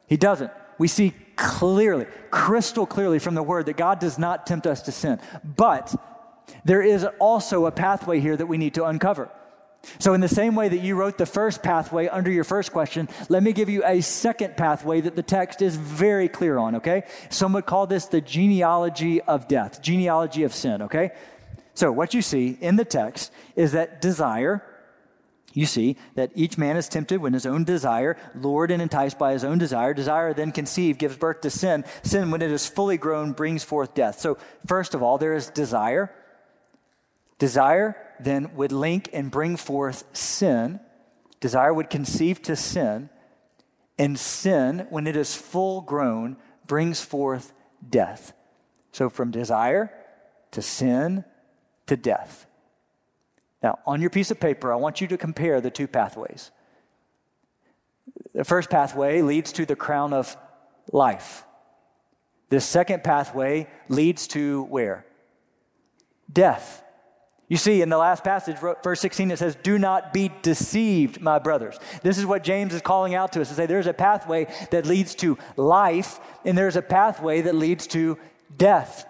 he 0.06 0.16
doesn't. 0.16 0.50
We 0.78 0.88
see 0.88 1.14
clearly, 1.36 2.06
crystal 2.30 2.86
clearly 2.86 3.18
from 3.18 3.34
the 3.34 3.42
word 3.42 3.66
that 3.66 3.76
God 3.76 3.98
does 3.98 4.18
not 4.18 4.46
tempt 4.46 4.66
us 4.66 4.82
to 4.82 4.92
sin. 4.92 5.20
But 5.44 5.94
there 6.64 6.82
is 6.82 7.06
also 7.18 7.66
a 7.66 7.72
pathway 7.72 8.20
here 8.20 8.36
that 8.36 8.46
we 8.46 8.58
need 8.58 8.74
to 8.74 8.84
uncover. 8.84 9.30
So, 9.98 10.14
in 10.14 10.20
the 10.20 10.28
same 10.28 10.54
way 10.54 10.68
that 10.68 10.80
you 10.80 10.94
wrote 10.94 11.18
the 11.18 11.26
first 11.26 11.62
pathway 11.62 12.08
under 12.08 12.30
your 12.30 12.44
first 12.44 12.72
question, 12.72 13.08
let 13.28 13.42
me 13.42 13.52
give 13.52 13.68
you 13.68 13.84
a 13.84 14.00
second 14.00 14.56
pathway 14.56 15.02
that 15.02 15.14
the 15.14 15.22
text 15.22 15.60
is 15.60 15.76
very 15.76 16.28
clear 16.28 16.56
on, 16.56 16.76
okay? 16.76 17.04
Some 17.28 17.52
would 17.52 17.66
call 17.66 17.86
this 17.86 18.06
the 18.06 18.22
genealogy 18.22 19.20
of 19.20 19.46
death, 19.46 19.82
genealogy 19.82 20.42
of 20.44 20.54
sin, 20.54 20.82
okay? 20.82 21.10
So, 21.74 21.92
what 21.92 22.14
you 22.14 22.22
see 22.22 22.56
in 22.60 22.76
the 22.76 22.84
text 22.84 23.30
is 23.56 23.72
that 23.72 24.00
desire, 24.00 24.64
you 25.54 25.66
see 25.66 25.96
that 26.14 26.32
each 26.34 26.58
man 26.58 26.76
is 26.76 26.88
tempted 26.88 27.20
when 27.20 27.32
his 27.32 27.46
own 27.46 27.64
desire, 27.64 28.16
lured 28.34 28.70
and 28.70 28.82
enticed 28.82 29.18
by 29.18 29.32
his 29.32 29.44
own 29.44 29.56
desire, 29.56 29.94
desire 29.94 30.34
then 30.34 30.52
conceived 30.52 30.98
gives 30.98 31.16
birth 31.16 31.40
to 31.42 31.50
sin. 31.50 31.84
Sin, 32.02 32.30
when 32.30 32.42
it 32.42 32.50
is 32.50 32.66
fully 32.66 32.98
grown, 32.98 33.32
brings 33.32 33.64
forth 33.64 33.94
death. 33.94 34.20
So, 34.20 34.36
first 34.66 34.94
of 34.94 35.02
all, 35.02 35.16
there 35.16 35.32
is 35.32 35.48
desire. 35.48 36.12
Desire 37.38 37.96
then 38.20 38.54
would 38.54 38.72
link 38.72 39.08
and 39.12 39.30
bring 39.30 39.56
forth 39.56 40.04
sin. 40.16 40.80
Desire 41.40 41.72
would 41.72 41.90
conceive 41.90 42.42
to 42.42 42.56
sin. 42.56 43.08
And 43.98 44.18
sin, 44.18 44.86
when 44.90 45.06
it 45.06 45.16
is 45.16 45.34
full 45.34 45.80
grown, 45.80 46.36
brings 46.66 47.00
forth 47.00 47.52
death. 47.88 48.32
So 48.92 49.10
from 49.10 49.30
desire 49.30 49.92
to 50.52 50.62
sin 50.62 51.24
to 51.86 51.96
death. 51.96 52.46
Now, 53.64 53.78
on 53.86 54.02
your 54.02 54.10
piece 54.10 54.30
of 54.30 54.38
paper, 54.38 54.70
I 54.70 54.76
want 54.76 55.00
you 55.00 55.06
to 55.06 55.16
compare 55.16 55.58
the 55.62 55.70
two 55.70 55.88
pathways. 55.88 56.50
The 58.34 58.44
first 58.44 58.68
pathway 58.68 59.22
leads 59.22 59.52
to 59.52 59.64
the 59.64 59.74
crown 59.74 60.12
of 60.12 60.36
life. 60.92 61.44
The 62.50 62.60
second 62.60 63.02
pathway 63.02 63.66
leads 63.88 64.26
to 64.28 64.64
where? 64.64 65.06
Death. 66.30 66.84
You 67.48 67.56
see, 67.56 67.80
in 67.80 67.88
the 67.88 67.96
last 67.96 68.22
passage, 68.22 68.58
verse 68.58 69.00
16, 69.00 69.30
it 69.30 69.38
says, 69.38 69.56
Do 69.62 69.78
not 69.78 70.12
be 70.12 70.30
deceived, 70.42 71.22
my 71.22 71.38
brothers. 71.38 71.78
This 72.02 72.18
is 72.18 72.26
what 72.26 72.44
James 72.44 72.74
is 72.74 72.82
calling 72.82 73.14
out 73.14 73.32
to 73.32 73.40
us 73.40 73.48
to 73.48 73.54
say 73.54 73.64
there's 73.64 73.86
a 73.86 73.94
pathway 73.94 74.46
that 74.72 74.84
leads 74.84 75.14
to 75.16 75.38
life, 75.56 76.20
and 76.44 76.58
there's 76.58 76.76
a 76.76 76.82
pathway 76.82 77.40
that 77.40 77.54
leads 77.54 77.86
to 77.88 78.18
death. 78.58 79.06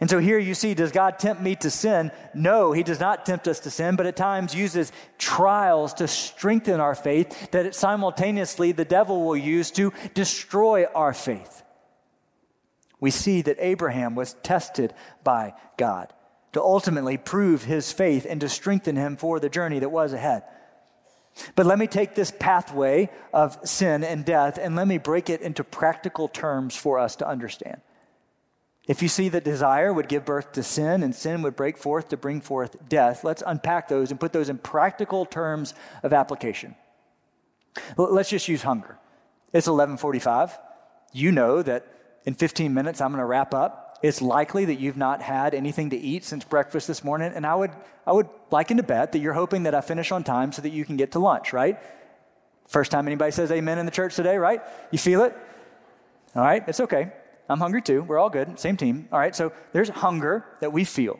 And 0.00 0.08
so 0.08 0.18
here 0.18 0.38
you 0.38 0.54
see, 0.54 0.72
does 0.72 0.92
God 0.92 1.18
tempt 1.18 1.42
me 1.42 1.54
to 1.56 1.70
sin? 1.70 2.10
No, 2.32 2.72
He 2.72 2.82
does 2.82 2.98
not 2.98 3.26
tempt 3.26 3.46
us 3.46 3.60
to 3.60 3.70
sin, 3.70 3.96
but 3.96 4.06
at 4.06 4.16
times 4.16 4.54
uses 4.54 4.92
trials 5.18 5.92
to 5.94 6.08
strengthen 6.08 6.80
our 6.80 6.94
faith 6.94 7.50
that 7.50 7.74
simultaneously 7.74 8.72
the 8.72 8.86
devil 8.86 9.22
will 9.24 9.36
use 9.36 9.70
to 9.72 9.92
destroy 10.14 10.86
our 10.86 11.12
faith. 11.12 11.62
We 12.98 13.10
see 13.10 13.42
that 13.42 13.56
Abraham 13.60 14.14
was 14.14 14.34
tested 14.42 14.94
by 15.22 15.54
God 15.76 16.12
to 16.52 16.62
ultimately 16.62 17.16
prove 17.16 17.64
his 17.64 17.92
faith 17.92 18.26
and 18.28 18.40
to 18.40 18.48
strengthen 18.48 18.96
him 18.96 19.16
for 19.16 19.38
the 19.38 19.48
journey 19.48 19.78
that 19.78 19.90
was 19.90 20.12
ahead. 20.12 20.42
But 21.54 21.66
let 21.66 21.78
me 21.78 21.86
take 21.86 22.14
this 22.14 22.32
pathway 22.38 23.08
of 23.32 23.58
sin 23.64 24.02
and 24.02 24.24
death 24.24 24.58
and 24.60 24.74
let 24.74 24.88
me 24.88 24.98
break 24.98 25.30
it 25.30 25.40
into 25.42 25.62
practical 25.62 26.28
terms 26.28 26.74
for 26.74 26.98
us 26.98 27.16
to 27.16 27.28
understand. 27.28 27.80
If 28.90 29.02
you 29.02 29.08
see 29.08 29.28
that 29.28 29.44
desire 29.44 29.92
would 29.92 30.08
give 30.08 30.24
birth 30.24 30.50
to 30.52 30.64
sin 30.64 31.04
and 31.04 31.14
sin 31.14 31.42
would 31.42 31.54
break 31.54 31.78
forth 31.78 32.08
to 32.08 32.16
bring 32.16 32.40
forth 32.40 32.88
death, 32.88 33.22
let's 33.22 33.40
unpack 33.46 33.86
those 33.86 34.10
and 34.10 34.18
put 34.18 34.32
those 34.32 34.48
in 34.48 34.58
practical 34.58 35.24
terms 35.24 35.74
of 36.02 36.12
application. 36.12 36.74
Let's 37.96 38.30
just 38.30 38.48
use 38.48 38.62
hunger. 38.62 38.98
It's 39.52 39.68
11:45. 39.68 40.58
You 41.12 41.30
know 41.30 41.62
that 41.62 41.86
in 42.24 42.34
15 42.34 42.74
minutes 42.74 43.00
I'm 43.00 43.12
going 43.12 43.20
to 43.20 43.26
wrap 43.26 43.54
up 43.54 43.90
it's 44.02 44.22
likely 44.22 44.64
that 44.64 44.80
you've 44.80 44.96
not 44.96 45.20
had 45.20 45.54
anything 45.54 45.90
to 45.90 45.96
eat 45.96 46.24
since 46.24 46.42
breakfast 46.42 46.86
this 46.86 47.04
morning, 47.04 47.32
and 47.34 47.46
I 47.46 47.54
would, 47.54 47.70
I 48.06 48.12
would 48.12 48.28
liken 48.50 48.78
to 48.78 48.82
bet 48.82 49.12
that 49.12 49.18
you're 49.18 49.34
hoping 49.34 49.64
that 49.64 49.74
I 49.74 49.82
finish 49.82 50.10
on 50.10 50.24
time 50.24 50.52
so 50.52 50.62
that 50.62 50.70
you 50.70 50.86
can 50.86 50.96
get 50.96 51.12
to 51.12 51.18
lunch, 51.18 51.52
right? 51.52 51.78
First 52.66 52.90
time 52.90 53.06
anybody 53.06 53.30
says 53.30 53.52
amen 53.52 53.78
in 53.78 53.84
the 53.84 53.92
church 53.92 54.16
today, 54.16 54.38
right? 54.38 54.62
You 54.90 54.98
feel 54.98 55.22
it? 55.22 55.36
All 56.34 56.42
right, 56.42 56.64
it's 56.66 56.80
okay. 56.80 57.12
I'm 57.50 57.58
hungry 57.58 57.82
too. 57.82 58.02
We're 58.02 58.18
all 58.18 58.30
good. 58.30 58.58
Same 58.60 58.76
team. 58.76 59.08
All 59.10 59.18
right, 59.18 59.34
so 59.34 59.52
there's 59.72 59.88
hunger 59.88 60.44
that 60.60 60.72
we 60.72 60.84
feel. 60.84 61.18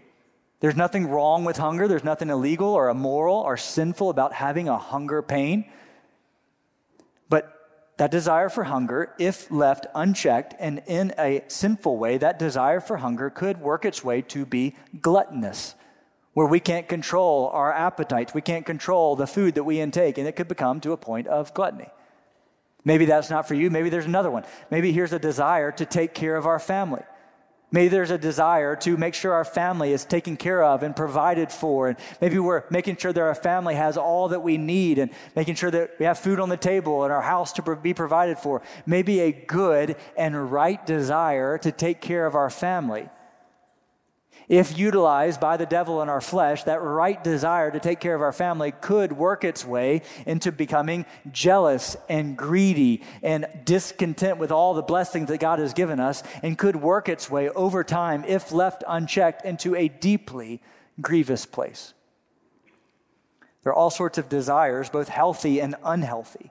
There's 0.61 0.77
nothing 0.77 1.09
wrong 1.09 1.45
with 1.45 1.57
hunger. 1.57 1.89
There's 1.89 2.05
nothing 2.05 2.31
illegal 2.31 2.69
or 2.69 2.89
immoral 2.89 3.37
or 3.37 3.57
sinful 3.57 4.11
about 4.11 4.33
having 4.35 4.69
a 4.69 4.79
hunger 4.79 5.23
pain. 5.23 5.65
But 7.29 7.53
that 7.97 8.13
desire 8.13 8.49
for 8.49 8.65
hunger, 8.65 9.13
if 9.19 9.51
left 9.51 9.87
unchecked 9.95 10.55
and 10.61 10.83
in 10.87 11.13
a 11.19 11.43
sinful 11.49 11.99
way, 11.99 12.17
that 12.19 12.39
desire 12.39 12.81
for 12.81 12.99
hunger 12.99 13.29
could 13.29 13.59
work 13.59 13.85
its 13.85 14.05
way 14.05 14.23
to 14.23 14.47
be 14.47 14.77
gluttonous, 15.01 15.75
where 16.35 16.47
we 16.47 16.61
can't 16.61 16.89
control 16.89 17.49
our 17.53 17.73
appetites, 17.73 18.33
we 18.33 18.41
can't 18.41 18.65
control 18.65 19.17
the 19.17 19.27
food 19.27 19.55
that 19.57 19.65
we 19.65 19.81
intake, 19.81 20.17
and 20.17 20.29
it 20.29 20.37
could 20.37 20.49
become 20.49 20.81
to 20.81 20.93
a 20.93 20.97
point 20.97 21.27
of 21.27 21.53
gluttony. 21.55 21.89
Maybe 22.85 23.05
that's 23.05 23.31
not 23.31 23.47
for 23.47 23.55
you. 23.55 23.71
Maybe 23.71 23.91
there's 23.91 24.07
another 24.07 24.31
one. 24.31 24.45
Maybe 24.71 24.93
here's 24.93 25.13
a 25.13 25.19
desire 25.19 25.71
to 25.73 25.85
take 25.85 26.15
care 26.15 26.37
of 26.37 26.47
our 26.47 26.59
family. 26.59 27.03
Maybe 27.73 27.89
there's 27.89 28.11
a 28.11 28.19
desire 28.19 28.75
to 28.77 28.97
make 28.97 29.15
sure 29.15 29.33
our 29.33 29.45
family 29.45 29.93
is 29.93 30.05
taken 30.05 30.37
care 30.37 30.63
of 30.63 30.83
and 30.83 30.95
provided 30.97 31.53
for. 31.53 31.89
And 31.89 31.99
maybe 32.21 32.39
we're 32.39 32.65
making 32.69 32.97
sure 32.97 33.13
that 33.13 33.21
our 33.21 33.35
family 33.35 33.77
has 33.77 33.97
all 33.97 34.29
that 34.29 34.41
we 34.41 34.59
need 34.59 34.99
and 34.99 35.13
making 35.37 35.55
sure 35.55 35.71
that 35.71 35.93
we 35.99 36.07
have 36.07 36.19
food 36.19 36.41
on 36.41 36.49
the 36.49 36.57
table 36.57 37.05
and 37.05 37.13
our 37.13 37.23
house 37.23 37.53
to 37.55 37.77
be 37.77 37.95
provided 37.95 38.39
for. 38.39 38.63
Maybe 38.87 39.21
a 39.21 39.31
good 39.31 39.97
and 40.17 40.51
right 40.51 40.85
desire 40.85 41.59
to 41.59 41.71
take 41.71 42.01
care 42.01 42.27
of 42.27 42.35
our 42.35 42.51
family 42.51 43.09
if 44.51 44.77
utilized 44.77 45.41
by 45.41 45.57
the 45.57 45.65
devil 45.65 46.03
in 46.03 46.09
our 46.09 46.21
flesh, 46.21 46.65
that 46.65 46.83
right 46.83 47.23
desire 47.23 47.71
to 47.71 47.79
take 47.79 48.01
care 48.01 48.17
of 48.17 48.21
our 48.21 48.33
family 48.33 48.73
could 48.73 49.13
work 49.13 49.45
its 49.45 49.65
way 49.65 50.03
into 50.27 50.51
becoming 50.51 51.07
jealous 51.31 51.97
and 52.09 52.37
greedy 52.37 53.01
and 53.23 53.47
discontent 53.65 54.39
with 54.39 54.51
all 54.51 54.75
the 54.75 54.83
blessings 54.83 55.29
that 55.29 55.39
God 55.39 55.61
has 55.61 55.73
given 55.73 56.01
us, 56.01 56.25
and 56.43 56.59
could 56.59 56.75
work 56.75 57.09
its 57.09 57.31
way 57.31 57.49
over 57.51 57.85
time, 57.85 58.25
if 58.27 58.51
left 58.51 58.83
unchecked, 58.89 59.45
into 59.45 59.77
a 59.77 59.87
deeply 59.87 60.61
grievous 61.01 61.47
place. 61.47 61.95
There 63.63 63.73
are 63.73 63.77
all 63.77 63.91
sorts 63.91 64.19
of 64.19 64.29
desires, 64.29 64.91
both 64.91 65.09
healthy 65.09 65.61
and 65.61 65.77
unhealthy, 65.85 66.51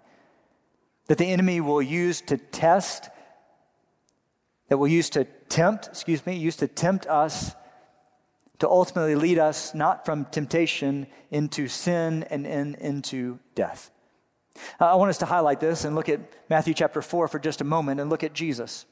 that 1.08 1.18
the 1.18 1.26
enemy 1.26 1.60
will 1.60 1.82
use 1.82 2.22
to 2.22 2.38
test, 2.38 3.10
that 4.70 4.78
will 4.78 4.88
use 4.88 5.10
to 5.10 5.26
tempt, 5.50 5.88
excuse 5.88 6.26
me, 6.26 6.38
use 6.38 6.56
to 6.56 6.68
tempt 6.70 7.06
us 7.06 7.56
to 8.60 8.70
ultimately 8.70 9.16
lead 9.16 9.40
us 9.40 9.74
not 9.74 10.06
from 10.06 10.26
temptation 10.26 11.08
into 11.32 11.68
sin 11.68 12.24
and 12.30 12.46
in, 12.46 12.76
into 12.76 13.40
death. 13.56 13.90
Uh, 14.80 14.92
I 14.92 14.96
want 14.96 15.10
us 15.10 15.18
to 15.20 15.26
highlight 15.26 15.60
this 15.60 15.86
and 15.86 15.96
look 15.96 16.10
at 16.10 16.20
Matthew 16.50 16.74
chapter 16.74 17.02
4 17.02 17.28
for 17.30 17.40
just 17.40 17.62
a 17.62 17.64
moment 17.64 18.00
and 18.00 18.10
look 18.10 18.24
at 18.24 18.34
Jesus. 18.34 18.86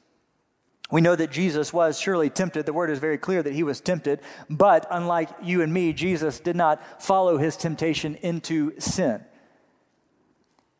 We 0.90 1.02
know 1.02 1.18
that 1.18 1.32
Jesus 1.32 1.74
was 1.74 2.00
surely 2.00 2.30
tempted. 2.30 2.66
The 2.66 2.72
word 2.72 2.90
is 2.90 3.00
very 3.00 3.18
clear 3.18 3.44
that 3.44 3.54
he 3.54 3.64
was 3.64 3.82
tempted, 3.82 4.22
but 4.50 4.88
unlike 4.90 5.30
you 5.44 5.62
and 5.62 5.74
me, 5.74 5.92
Jesus 5.92 6.40
did 6.40 6.56
not 6.56 7.04
follow 7.04 7.38
his 7.38 7.58
temptation 7.58 8.16
into 8.22 8.80
sin. 8.80 9.22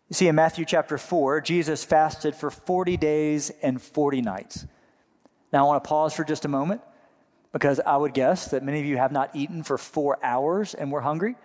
You 0.08 0.14
see, 0.14 0.30
in 0.30 0.36
Matthew 0.36 0.64
chapter 0.64 0.98
4, 0.98 1.42
Jesus 1.42 1.84
fasted 1.84 2.34
for 2.36 2.50
40 2.50 2.96
days 2.96 3.52
and 3.62 3.82
40 3.82 4.22
nights. 4.22 4.66
Now, 5.52 5.66
I 5.66 5.68
want 5.68 5.84
to 5.84 5.88
pause 5.88 6.14
for 6.14 6.24
just 6.24 6.46
a 6.46 6.50
moment 6.50 6.80
because 7.58 7.80
I 7.80 7.98
would 7.98 8.14
guess 8.14 8.52
that 8.52 8.62
many 8.62 8.80
of 8.80 8.86
you 8.86 8.98
have 8.98 9.12
not 9.12 9.36
eaten 9.36 9.64
for 9.64 9.80
four 9.80 10.24
hours 10.24 10.76
and 10.76 10.92
were 10.92 11.02
hungry. 11.02 11.36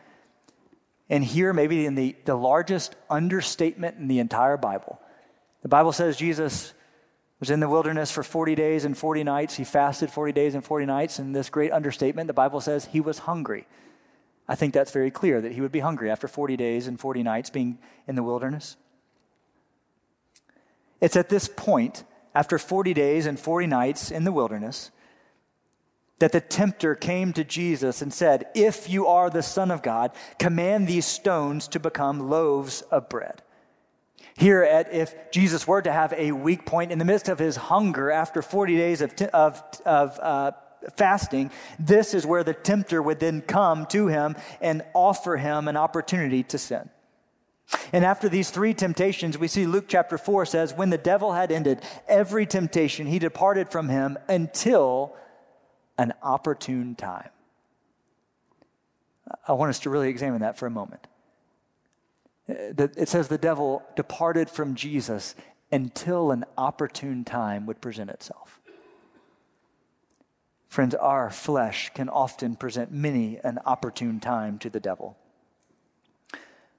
And 1.08 1.24
here, 1.24 1.54
maybe 1.54 1.86
in 1.86 1.94
the, 1.94 2.14
the 2.26 2.34
largest 2.34 2.96
understatement 3.08 3.96
in 3.96 4.08
the 4.08 4.18
entire 4.18 4.58
Bible, 4.58 5.00
the 5.62 5.70
Bible 5.70 5.90
says 5.90 6.18
Jesus 6.18 6.74
was 7.40 7.48
in 7.48 7.60
the 7.60 7.68
wilderness 7.68 8.10
for 8.10 8.22
40 8.22 8.54
days 8.54 8.84
and 8.84 8.94
40 8.94 9.24
nights. 9.24 9.54
He 9.54 9.64
fasted 9.64 10.10
40 10.10 10.32
days 10.32 10.54
and 10.54 10.62
40 10.62 10.84
nights. 10.84 11.18
And 11.18 11.34
this 11.34 11.48
great 11.48 11.72
understatement, 11.72 12.26
the 12.26 12.34
Bible 12.34 12.60
says 12.60 12.84
he 12.84 13.00
was 13.00 13.20
hungry. 13.20 13.66
I 14.46 14.54
think 14.54 14.74
that's 14.74 14.92
very 14.92 15.10
clear 15.10 15.40
that 15.40 15.52
he 15.52 15.62
would 15.62 15.72
be 15.72 15.80
hungry 15.80 16.10
after 16.10 16.28
40 16.28 16.58
days 16.58 16.88
and 16.88 17.00
40 17.00 17.22
nights 17.22 17.48
being 17.48 17.78
in 18.06 18.16
the 18.16 18.22
wilderness. 18.22 18.76
It's 21.00 21.16
at 21.16 21.30
this 21.30 21.48
point, 21.48 22.04
after 22.34 22.58
40 22.58 22.92
days 22.92 23.24
and 23.24 23.40
40 23.40 23.66
nights 23.66 24.10
in 24.10 24.24
the 24.24 24.32
wilderness, 24.32 24.90
that 26.22 26.30
the 26.30 26.40
tempter 26.40 26.94
came 26.94 27.32
to 27.32 27.42
Jesus 27.42 28.00
and 28.00 28.14
said, 28.14 28.46
If 28.54 28.88
you 28.88 29.08
are 29.08 29.28
the 29.28 29.42
Son 29.42 29.72
of 29.72 29.82
God, 29.82 30.12
command 30.38 30.86
these 30.86 31.04
stones 31.04 31.66
to 31.66 31.80
become 31.80 32.30
loaves 32.30 32.82
of 32.82 33.08
bread. 33.08 33.42
Here, 34.36 34.62
at, 34.62 34.94
if 34.94 35.32
Jesus 35.32 35.66
were 35.66 35.82
to 35.82 35.90
have 35.90 36.12
a 36.12 36.30
weak 36.30 36.64
point 36.64 36.92
in 36.92 37.00
the 37.00 37.04
midst 37.04 37.28
of 37.28 37.40
his 37.40 37.56
hunger 37.56 38.08
after 38.12 38.40
40 38.40 38.76
days 38.76 39.00
of, 39.00 39.20
of, 39.34 39.64
of 39.84 40.20
uh, 40.20 40.52
fasting, 40.96 41.50
this 41.80 42.14
is 42.14 42.24
where 42.24 42.44
the 42.44 42.54
tempter 42.54 43.02
would 43.02 43.18
then 43.18 43.40
come 43.40 43.84
to 43.86 44.06
him 44.06 44.36
and 44.60 44.84
offer 44.94 45.38
him 45.38 45.66
an 45.66 45.76
opportunity 45.76 46.44
to 46.44 46.56
sin. 46.56 46.88
And 47.92 48.04
after 48.04 48.28
these 48.28 48.50
three 48.50 48.74
temptations, 48.74 49.38
we 49.38 49.48
see 49.48 49.66
Luke 49.66 49.86
chapter 49.88 50.18
4 50.18 50.46
says, 50.46 50.72
When 50.72 50.90
the 50.90 50.98
devil 50.98 51.32
had 51.32 51.50
ended 51.50 51.82
every 52.06 52.46
temptation, 52.46 53.08
he 53.08 53.18
departed 53.18 53.70
from 53.70 53.88
him 53.88 54.16
until 54.28 55.16
an 56.02 56.12
opportune 56.20 56.96
time. 56.96 57.30
I 59.46 59.52
want 59.52 59.70
us 59.70 59.78
to 59.80 59.90
really 59.90 60.08
examine 60.08 60.40
that 60.40 60.58
for 60.58 60.66
a 60.66 60.70
moment. 60.70 61.06
It 62.48 63.08
says 63.08 63.28
the 63.28 63.38
devil 63.38 63.84
departed 63.94 64.50
from 64.50 64.74
Jesus 64.74 65.36
until 65.70 66.32
an 66.32 66.44
opportune 66.58 67.24
time 67.24 67.66
would 67.66 67.80
present 67.80 68.10
itself. 68.10 68.60
Friends, 70.68 70.94
our 70.96 71.30
flesh 71.30 71.92
can 71.94 72.08
often 72.08 72.56
present 72.56 72.90
many 72.90 73.38
an 73.44 73.60
opportune 73.64 74.18
time 74.18 74.58
to 74.58 74.68
the 74.68 74.80
devil. 74.80 75.16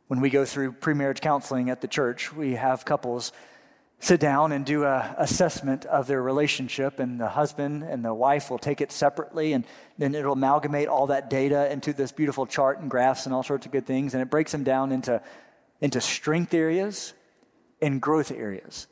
When 0.07 0.19
we 0.19 0.29
go 0.29 0.43
through 0.43 0.73
premarriage 0.73 1.21
counseling 1.21 1.69
at 1.69 1.79
the 1.79 1.87
church, 1.87 2.33
we 2.33 2.55
have 2.55 2.85
couples 2.85 3.31
sit 4.03 4.19
down 4.19 4.51
and 4.51 4.65
do 4.65 4.83
a 4.83 5.15
assessment 5.17 5.85
of 5.85 6.07
their 6.07 6.21
relationship 6.21 6.99
and 6.99 7.21
the 7.21 7.29
husband 7.29 7.83
and 7.83 8.03
the 8.03 8.13
wife 8.13 8.51
will 8.51 8.59
take 8.59 8.81
it 8.81 8.91
separately 8.91 9.53
and 9.53 9.65
then 9.97 10.13
it'll 10.13 10.33
amalgamate 10.33 10.89
all 10.89 11.07
that 11.07 11.29
data 11.29 11.71
into 11.71 11.93
this 11.93 12.11
beautiful 12.11 12.45
chart 12.45 12.79
and 12.79 12.91
graphs 12.91 13.25
and 13.25 13.33
all 13.33 13.43
sorts 13.43 13.65
of 13.65 13.71
good 13.71 13.85
things 13.85 14.13
and 14.13 14.21
it 14.21 14.29
breaks 14.29 14.51
them 14.51 14.65
down 14.65 14.91
into, 14.91 15.21
into 15.79 16.01
strength 16.01 16.53
areas 16.53 17.13
and 17.81 18.01
growth 18.01 18.29
areas. 18.29 18.87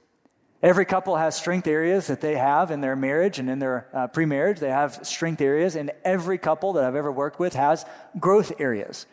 Every 0.63 0.85
couple 0.85 1.17
has 1.17 1.35
strength 1.35 1.67
areas 1.67 2.07
that 2.07 2.21
they 2.21 2.37
have 2.37 2.71
in 2.71 2.79
their 2.79 2.95
marriage 2.95 3.37
and 3.37 3.49
in 3.49 3.59
their 3.59 3.89
uh, 3.93 4.07
pre-marriage. 4.07 4.59
They 4.59 4.69
have 4.69 5.05
strength 5.05 5.41
areas 5.41 5.75
and 5.75 5.91
every 6.05 6.37
couple 6.37 6.71
that 6.73 6.85
i've 6.85 6.95
ever 6.95 7.11
worked 7.11 7.37
with 7.37 7.55
has 7.55 7.83
growth 8.17 8.53
areas 8.61 9.05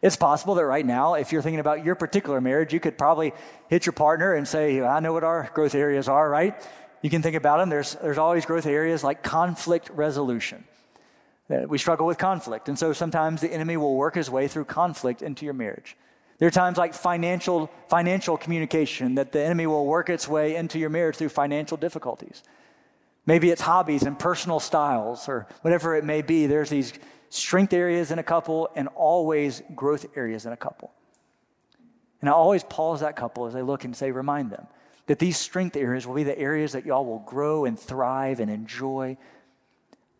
it's 0.00 0.16
possible 0.16 0.54
that 0.56 0.64
right 0.64 0.86
now, 0.86 1.14
if 1.14 1.32
you're 1.32 1.42
thinking 1.42 1.60
about 1.60 1.84
your 1.84 1.94
particular 1.94 2.40
marriage, 2.40 2.72
you 2.72 2.80
could 2.80 2.96
probably 2.96 3.32
hit 3.68 3.86
your 3.86 3.92
partner 3.92 4.34
and 4.34 4.46
say, 4.46 4.80
I 4.80 5.00
know 5.00 5.12
what 5.12 5.24
our 5.24 5.50
growth 5.54 5.74
areas 5.74 6.08
are, 6.08 6.28
right? 6.28 6.54
You 7.02 7.10
can 7.10 7.22
think 7.22 7.36
about 7.36 7.58
them. 7.58 7.68
There's, 7.68 7.94
there's 7.94 8.18
always 8.18 8.44
growth 8.46 8.66
areas 8.66 9.02
like 9.02 9.22
conflict 9.22 9.90
resolution. 9.90 10.64
Uh, 11.50 11.62
we 11.66 11.78
struggle 11.78 12.06
with 12.06 12.18
conflict. 12.18 12.68
And 12.68 12.78
so 12.78 12.92
sometimes 12.92 13.40
the 13.40 13.52
enemy 13.52 13.76
will 13.76 13.96
work 13.96 14.14
his 14.14 14.30
way 14.30 14.48
through 14.48 14.66
conflict 14.66 15.22
into 15.22 15.44
your 15.44 15.54
marriage. 15.54 15.96
There 16.38 16.46
are 16.46 16.52
times 16.52 16.78
like 16.78 16.94
financial, 16.94 17.70
financial 17.88 18.36
communication 18.36 19.16
that 19.16 19.32
the 19.32 19.42
enemy 19.42 19.66
will 19.66 19.86
work 19.86 20.08
its 20.08 20.28
way 20.28 20.54
into 20.54 20.78
your 20.78 20.90
marriage 20.90 21.16
through 21.16 21.30
financial 21.30 21.76
difficulties. 21.76 22.42
Maybe 23.26 23.50
it's 23.50 23.62
hobbies 23.62 24.04
and 24.04 24.18
personal 24.18 24.60
styles 24.60 25.28
or 25.28 25.48
whatever 25.62 25.96
it 25.96 26.04
may 26.04 26.22
be. 26.22 26.46
There's 26.46 26.70
these 26.70 26.92
strength 27.30 27.72
areas 27.72 28.10
in 28.10 28.18
a 28.18 28.22
couple 28.22 28.68
and 28.74 28.88
always 28.88 29.62
growth 29.74 30.06
areas 30.16 30.46
in 30.46 30.52
a 30.52 30.56
couple. 30.56 30.92
And 32.20 32.28
I 32.28 32.32
always 32.32 32.64
pause 32.64 33.00
that 33.00 33.16
couple 33.16 33.46
as 33.46 33.54
I 33.54 33.60
look 33.60 33.84
and 33.84 33.96
say, 33.96 34.10
remind 34.10 34.50
them 34.50 34.66
that 35.06 35.18
these 35.18 35.36
strength 35.36 35.76
areas 35.76 36.06
will 36.06 36.14
be 36.14 36.24
the 36.24 36.38
areas 36.38 36.72
that 36.72 36.84
y'all 36.84 37.04
will 37.04 37.20
grow 37.20 37.64
and 37.64 37.78
thrive 37.78 38.40
and 38.40 38.50
enjoy. 38.50 39.16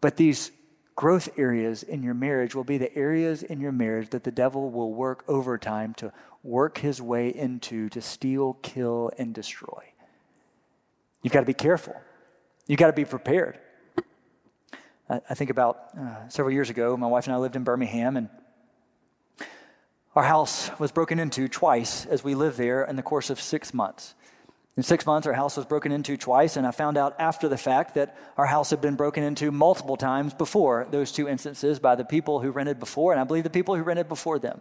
But 0.01 0.17
these 0.17 0.51
growth 0.97 1.29
areas 1.39 1.83
in 1.83 2.03
your 2.03 2.15
marriage 2.15 2.55
will 2.55 2.65
be 2.65 2.79
the 2.79 2.95
areas 2.97 3.43
in 3.43 3.61
your 3.61 3.73
marriage 3.73 4.11
that 4.11 4.25
the 4.25 4.31
devil 4.31 4.71
will 4.71 4.93
work 4.93 5.25
overtime 5.29 5.95
to 5.95 6.13
work 6.43 6.79
his 6.79 7.03
way 7.03 7.29
into 7.29 7.89
to 7.91 8.01
steal, 8.01 8.55
kill, 8.63 9.11
and 9.19 9.35
destroy. 9.35 9.85
You've 11.23 11.33
got 11.33 11.41
to 11.41 11.47
be 11.47 11.55
careful. 11.55 11.95
You've 12.67 12.79
got 12.79 12.89
to 12.89 12.93
be 12.93 13.05
prepared. 13.05 13.59
I 15.11 15.35
think 15.35 15.49
about 15.49 15.89
uh, 15.99 16.29
several 16.29 16.53
years 16.53 16.69
ago, 16.69 16.95
my 16.97 17.07
wife 17.07 17.27
and 17.27 17.35
I 17.35 17.39
lived 17.39 17.57
in 17.57 17.65
Birmingham, 17.65 18.19
and 18.19 18.29
our 20.15 20.23
house 20.23 20.71
was 20.79 20.93
broken 20.93 21.19
into 21.19 21.49
twice 21.49 22.05
as 22.05 22.23
we 22.23 22.35
lived 22.35 22.59
there 22.59 22.85
in 22.85 22.97
the 22.97 23.03
course 23.03 23.31
of 23.31 23.41
six 23.41 23.73
months. 23.73 24.15
In 24.77 24.83
six 24.83 25.07
months, 25.07 25.27
our 25.27 25.33
house 25.33 25.57
was 25.57 25.65
broken 25.65 25.93
into 25.93 26.19
twice, 26.19 26.57
and 26.57 26.67
I 26.67 26.73
found 26.73 26.99
out 26.99 27.17
after 27.19 27.49
the 27.49 27.57
fact 27.57 27.95
that 27.95 28.17
our 28.37 28.45
house 28.45 28.69
had 28.69 28.83
been 28.83 28.97
broken 28.97 29.25
into 29.25 29.51
multiple 29.51 29.97
times 29.97 30.35
before 30.35 30.87
those 30.91 31.11
two 31.11 31.27
instances 31.27 31.79
by 31.79 31.95
the 31.95 32.05
people 32.05 32.41
who 32.41 32.51
rented 32.51 32.79
before, 32.79 33.13
and 33.13 33.21
I 33.21 33.25
believe 33.25 33.45
the 33.45 33.51
people 33.51 33.77
who 33.77 33.83
rented 33.83 34.09
before 34.09 34.39
them. 34.39 34.61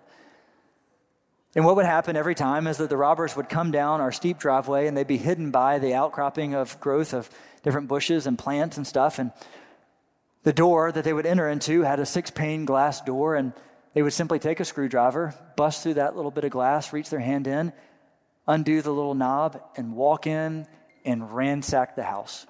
And 1.56 1.66
what 1.66 1.76
would 1.76 1.86
happen 1.86 2.16
every 2.16 2.36
time 2.36 2.68
is 2.68 2.78
that 2.78 2.90
the 2.90 2.98
robbers 2.98 3.36
would 3.36 3.50
come 3.50 3.72
down 3.72 4.00
our 4.00 4.12
steep 4.12 4.38
driveway 4.38 4.88
and 4.88 4.96
they'd 4.96 5.08
be 5.08 5.18
hidden 5.18 5.50
by 5.50 5.80
the 5.80 5.96
outcropping 5.96 6.54
of 6.54 6.80
growth 6.80 7.14
of 7.14 7.30
different 7.64 7.88
bushes 7.88 8.28
and 8.28 8.38
plants 8.38 8.78
and 8.78 8.86
stuff. 8.86 9.18
And 9.18 9.32
the 10.48 10.54
door 10.54 10.94
that 10.94 11.04
they 11.04 11.12
would 11.12 11.26
enter 11.26 11.50
into 11.50 11.82
had 11.82 12.00
a 12.00 12.06
six 12.06 12.32
pane 12.32 12.64
glass 12.64 13.02
door, 13.02 13.36
and 13.36 13.52
they 13.94 14.02
would 14.02 14.14
simply 14.14 14.40
take 14.40 14.62
a 14.62 14.64
screwdriver, 14.64 15.36
bust 15.58 15.84
through 15.84 15.96
that 15.96 16.16
little 16.16 16.32
bit 16.32 16.46
of 16.46 16.52
glass, 16.52 16.94
reach 16.94 17.10
their 17.10 17.20
hand 17.20 17.48
in, 17.48 17.74
undo 18.48 18.82
the 18.82 18.94
little 18.94 19.14
knob, 19.14 19.62
and 19.76 19.94
walk 19.94 20.26
in 20.26 20.66
and 21.04 21.36
ransack 21.36 21.98
the 21.98 22.04
house. 22.04 22.48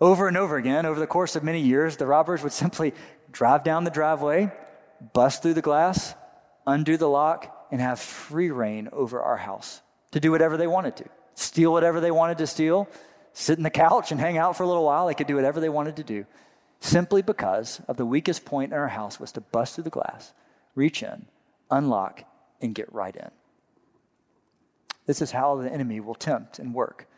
Over 0.00 0.28
and 0.28 0.38
over 0.38 0.56
again, 0.56 0.86
over 0.86 0.98
the 0.98 1.06
course 1.06 1.36
of 1.36 1.44
many 1.44 1.60
years, 1.60 1.98
the 1.98 2.06
robbers 2.06 2.42
would 2.42 2.52
simply 2.64 2.94
drive 3.30 3.64
down 3.64 3.84
the 3.84 3.90
driveway, 3.90 4.50
bust 5.12 5.42
through 5.42 5.52
the 5.52 5.60
glass, 5.60 6.14
undo 6.66 6.96
the 6.96 7.06
lock, 7.06 7.68
and 7.70 7.82
have 7.82 8.00
free 8.00 8.50
reign 8.50 8.88
over 8.92 9.20
our 9.20 9.36
house 9.36 9.82
to 10.12 10.20
do 10.20 10.30
whatever 10.30 10.56
they 10.56 10.66
wanted 10.66 10.96
to, 10.96 11.04
steal 11.34 11.70
whatever 11.70 12.00
they 12.00 12.10
wanted 12.10 12.38
to 12.38 12.46
steal, 12.46 12.88
sit 13.34 13.58
in 13.58 13.62
the 13.62 13.68
couch 13.68 14.10
and 14.10 14.18
hang 14.18 14.38
out 14.38 14.56
for 14.56 14.62
a 14.62 14.66
little 14.66 14.86
while. 14.86 15.06
They 15.06 15.12
could 15.12 15.26
do 15.26 15.34
whatever 15.34 15.60
they 15.60 15.68
wanted 15.68 15.96
to 15.96 16.02
do 16.02 16.24
simply 16.84 17.22
because 17.22 17.80
of 17.88 17.96
the 17.96 18.06
weakest 18.06 18.44
point 18.44 18.72
in 18.72 18.78
our 18.78 18.88
house 18.88 19.18
was 19.18 19.32
to 19.32 19.40
bust 19.40 19.74
through 19.74 19.84
the 19.84 19.90
glass, 19.90 20.32
reach 20.74 21.02
in, 21.02 21.26
unlock, 21.70 22.24
and 22.60 22.74
get 22.74 22.92
right 22.92 23.16
in. 23.16 23.30
This 25.06 25.22
is 25.22 25.32
how 25.32 25.56
the 25.56 25.72
enemy 25.72 26.00
will 26.00 26.14
tempt 26.14 26.58
and 26.58 26.74
work. 26.74 27.08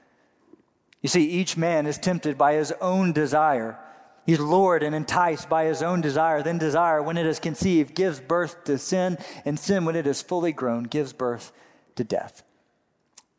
You 1.03 1.09
see, 1.09 1.29
each 1.29 1.57
man 1.57 1.87
is 1.87 1.99
tempted 1.99 2.39
by 2.39 2.55
his 2.55 2.73
own 2.81 3.13
desire. 3.13 3.79
He's 4.25 4.41
lured 4.41 4.83
and 4.83 4.95
enticed 4.95 5.49
by 5.49 5.65
his 5.65 5.83
own 5.83 6.01
desire. 6.01 6.43
Then, 6.43 6.59
desire, 6.59 7.03
when 7.03 7.17
it 7.17 7.27
is 7.27 7.39
conceived, 7.39 7.95
gives 7.95 8.21
birth 8.21 8.65
to 8.65 8.79
sin, 8.79 9.19
and 9.45 9.59
sin, 9.59 9.85
when 9.85 9.97
it 9.97 10.07
is 10.07 10.23
fully 10.23 10.53
grown, 10.53 10.85
gives 10.85 11.13
birth 11.13 11.53
to 11.97 12.05
death. 12.05 12.43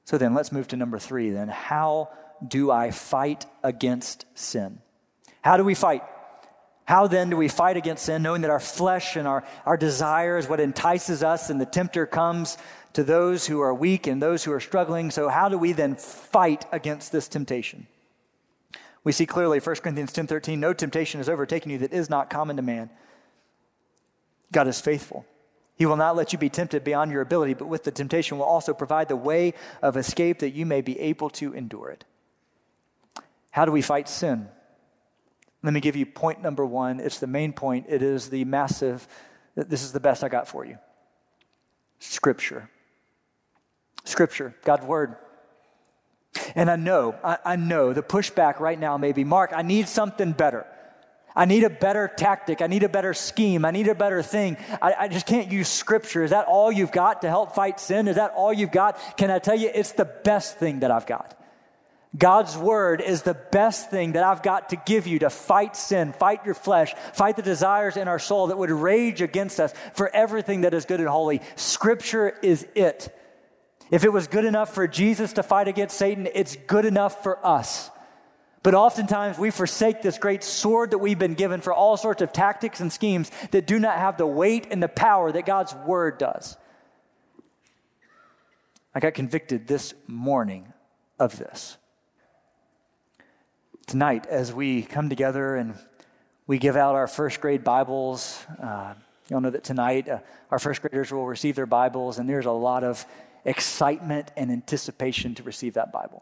So, 0.06 0.18
then 0.18 0.34
let's 0.34 0.52
move 0.52 0.68
to 0.70 0.78
number 0.78 1.00
three. 1.00 1.30
Then, 1.30 1.50
how 1.50 2.10
do 2.46 2.72
I 2.72 2.92
fight 2.92 3.46
against 3.64 4.26
sin? 4.34 4.80
How 5.42 5.58
do 5.58 5.64
we 5.64 5.74
fight? 5.74 6.04
How 6.88 7.06
then 7.06 7.30
do 7.30 7.36
we 7.36 7.50
fight 7.50 7.76
against 7.76 8.06
sin, 8.06 8.24
knowing 8.24 8.44
that 8.44 8.50
our 8.50 8.62
flesh 8.62 9.18
and 9.18 9.28
our, 9.28 9.44
our 9.66 9.76
desire 9.76 10.38
is 10.38 10.48
what 10.48 10.62
entices 10.62 11.22
us, 11.22 11.50
and 11.50 11.60
the 11.60 11.66
tempter 11.66 12.06
comes 12.06 12.58
to 12.94 13.04
those 13.04 13.46
who 13.46 13.60
are 13.60 13.74
weak 13.74 14.08
and 14.08 14.22
those 14.22 14.46
who 14.46 14.54
are 14.54 14.62
struggling? 14.62 15.12
So, 15.12 15.28
how 15.28 15.50
do 15.50 15.58
we 15.58 15.74
then 15.74 15.96
fight 15.96 16.66
against 16.72 17.12
this 17.12 17.28
temptation? 17.28 17.88
We 19.04 19.12
see 19.12 19.26
clearly 19.26 19.60
1 19.60 19.76
Corinthians 19.84 20.14
10:13, 20.14 20.60
no 20.60 20.72
temptation 20.72 21.20
has 21.20 21.28
overtaken 21.28 21.72
you 21.72 21.78
that 21.80 21.92
is 21.92 22.10
not 22.10 22.30
common 22.30 22.56
to 22.56 22.62
man. 22.62 22.90
God 24.54 24.70
is 24.70 24.80
faithful. 24.80 25.26
He 25.76 25.86
will 25.86 25.98
not 25.98 26.16
let 26.16 26.32
you 26.32 26.40
be 26.40 26.50
tempted 26.50 26.86
beyond 26.86 27.12
your 27.12 27.22
ability, 27.22 27.54
but 27.54 27.68
with 27.68 27.84
the 27.84 27.92
temptation 27.92 28.38
will 28.38 28.46
also 28.46 28.74
provide 28.74 29.10
the 29.10 29.18
way 29.18 29.54
of 29.82 29.98
escape 29.98 30.40
that 30.40 30.52
you 30.52 30.66
may 30.66 30.80
be 30.80 30.98
able 31.02 31.30
to 31.32 31.54
endure 31.54 31.90
it. 31.90 32.06
How 33.52 33.66
do 33.66 33.74
we 33.74 33.82
fight 33.82 34.08
sin? 34.08 34.48
Let 35.68 35.74
me 35.74 35.82
give 35.82 35.98
you 35.98 36.06
point 36.06 36.42
number 36.42 36.66
one. 36.66 37.02
It's 37.02 37.20
the 37.20 37.28
main 37.28 37.52
point. 37.52 37.88
It 37.90 38.02
is 38.02 38.30
the 38.30 38.46
massive, 38.46 39.06
this 39.54 39.84
is 39.84 39.92
the 39.92 40.00
best 40.00 40.24
I 40.24 40.30
got 40.30 40.48
for 40.48 40.64
you 40.66 40.78
Scripture. 42.00 42.70
Scripture, 44.06 44.56
God's 44.64 44.86
Word. 44.86 45.18
And 46.56 46.72
I 46.72 46.78
know, 46.78 47.16
I, 47.22 47.40
I 47.44 47.56
know 47.58 47.92
the 47.92 48.02
pushback 48.02 48.62
right 48.62 48.80
now 48.80 48.98
may 48.98 49.12
be 49.12 49.26
Mark, 49.26 49.52
I 49.54 49.62
need 49.62 49.90
something 49.90 50.32
better. 50.32 50.66
I 51.36 51.44
need 51.44 51.66
a 51.66 51.70
better 51.70 52.10
tactic. 52.16 52.62
I 52.62 52.68
need 52.68 52.84
a 52.84 52.90
better 52.90 53.14
scheme. 53.14 53.66
I 53.66 53.72
need 53.72 53.90
a 53.90 53.96
better 53.96 54.22
thing. 54.24 54.56
I, 54.82 54.94
I, 54.98 55.08
just 55.10 55.28
can't 55.28 55.52
use 55.52 55.68
scripture. 55.68 56.24
Is 56.24 56.32
that 56.32 56.46
all 56.48 56.72
you've 56.72 56.94
got 56.94 57.24
to 57.24 57.28
help 57.28 57.54
fight 57.54 57.82
sin? 57.82 58.08
Is 58.08 58.16
that 58.16 58.32
all 58.38 58.54
you've 58.54 58.72
got? 58.72 59.18
Can 59.18 59.30
I 59.30 59.40
tell 59.40 59.56
you, 59.56 59.70
it's 59.72 59.92
the 59.92 60.06
best 60.06 60.58
thing 60.60 60.80
that 60.80 60.92
I've 60.92 61.06
got. 61.06 61.37
God's 62.18 62.58
word 62.58 63.02
is 63.02 63.22
the 63.22 63.34
best 63.34 63.92
thing 63.92 64.14
that 64.14 64.24
I've 64.24 64.42
got 64.42 64.70
to 64.70 64.76
give 64.76 65.08
you 65.08 65.20
to 65.20 65.30
fight 65.30 65.76
sin, 65.76 66.14
fight 66.14 66.46
your 66.46 66.54
flesh, 66.54 66.94
fight 67.14 67.36
the 67.36 67.42
desires 67.42 67.98
in 67.98 68.08
our 68.08 68.20
soul 68.20 68.48
that 68.48 68.58
would 68.58 68.72
rage 68.72 69.22
against 69.22 69.60
us 69.60 69.74
for 69.94 70.10
everything 70.16 70.62
that 70.62 70.74
is 70.74 70.86
good 70.86 71.00
and 71.00 71.10
holy. 71.10 71.42
Scripture 71.56 72.38
is 72.42 72.66
it. 72.76 73.14
If 73.92 74.04
it 74.04 74.12
was 74.12 74.28
good 74.28 74.46
enough 74.46 74.74
for 74.74 74.88
Jesus 74.88 75.34
to 75.34 75.44
fight 75.44 75.68
against 75.68 75.98
Satan, 75.98 76.28
it's 76.34 76.56
good 76.56 76.86
enough 76.86 77.24
for 77.24 77.46
us. 77.46 77.92
But 78.64 78.74
oftentimes 78.74 79.38
we 79.38 79.52
forsake 79.52 80.02
this 80.02 80.18
great 80.18 80.44
sword 80.44 80.92
that 80.92 80.98
we've 80.98 81.20
been 81.20 81.36
given 81.36 81.62
for 81.62 81.72
all 81.72 81.96
sorts 81.96 82.22
of 82.22 82.34
tactics 82.34 82.80
and 82.80 82.92
schemes 82.92 83.32
that 83.52 83.68
do 83.68 83.80
not 83.80 83.98
have 83.98 84.18
the 84.18 84.28
weight 84.28 84.68
and 84.72 84.82
the 84.82 84.90
power 84.90 85.32
that 85.32 85.46
God's 85.46 85.74
word 85.86 86.18
does. 86.18 86.58
I 88.94 89.00
got 89.00 89.14
convicted 89.14 89.68
this 89.68 89.94
morning 90.08 90.74
of 91.20 91.38
this 91.38 91.78
tonight 93.88 94.26
as 94.26 94.54
we 94.54 94.82
come 94.82 95.08
together 95.08 95.56
and 95.56 95.74
we 96.46 96.58
give 96.58 96.76
out 96.76 96.96
our 96.96 97.08
first 97.08 97.40
grade 97.40 97.64
Bibles. 97.64 98.46
Uh, 98.62 98.94
you'll 99.30 99.40
know 99.40 99.50
that 99.50 99.64
tonight 99.64 100.10
uh, 100.10 100.20
our 100.52 100.60
first 100.60 100.82
graders 100.82 101.10
will 101.10 101.26
receive 101.26 101.56
their 101.56 101.66
Bibles, 101.66 102.20
and 102.20 102.28
there's 102.28 102.46
a 102.46 102.52
lot 102.52 102.84
of 102.84 103.06
excitement 103.46 104.30
and 104.36 104.52
anticipation 104.52 105.36
to 105.36 105.44
receive 105.44 105.76
that 105.76 105.94
Bible. 105.94 106.22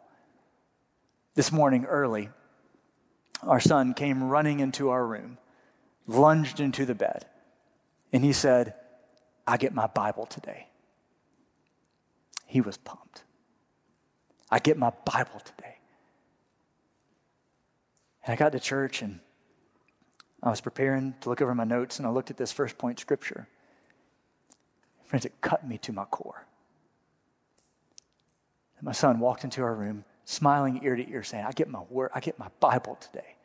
This 1.33 1.51
morning, 1.51 1.85
early, 1.85 2.29
our 3.41 3.59
son 3.59 3.95
came 3.95 4.23
running 4.23 4.59
into 4.59 4.89
our 4.89 5.05
room, 5.05 5.39
lunged 6.05 6.59
into 6.59 6.85
the 6.85 6.95
bed, 6.95 7.25
and 8.13 8.23
he 8.23 8.31
said, 8.31 8.75
I 9.47 9.57
get 9.57 9.73
my 9.73 9.87
Bible 9.87 10.27
today. 10.27 10.67
He 12.45 12.61
was 12.61 12.77
pumped. 12.77 13.23
I 14.51 14.59
get 14.59 14.77
my 14.77 14.91
Bible 15.03 15.39
today. 15.39 15.74
And 18.25 18.33
I 18.33 18.35
got 18.35 18.51
to 18.53 18.59
church 18.59 19.01
and 19.01 19.19
I 20.41 20.49
was 20.49 20.61
preparing 20.61 21.13
to 21.21 21.29
look 21.29 21.41
over 21.41 21.55
my 21.55 21.63
notes 21.63 21.99
and 21.99 22.07
I 22.07 22.11
looked 22.11 22.31
at 22.31 22.37
this 22.37 22.51
first 22.51 22.77
point 22.77 22.99
scripture. 22.99 23.47
Friends, 25.05 25.25
it 25.25 25.33
cut 25.41 25.67
me 25.67 25.77
to 25.79 25.93
my 25.93 26.05
core. 26.05 26.45
And 28.77 28.85
my 28.85 28.91
son 28.91 29.19
walked 29.19 29.43
into 29.43 29.61
our 29.61 29.75
room, 29.75 30.03
smiling 30.25 30.81
ear 30.83 30.95
to 30.95 31.09
ear, 31.09 31.23
saying, 31.23 31.45
I 31.45 31.51
get 31.51 31.69
my 31.69 31.81
word, 31.89 32.11
I 32.13 32.19
get 32.19 32.39
my 32.39 32.47
Bible 32.59 32.95
today. 32.95 33.35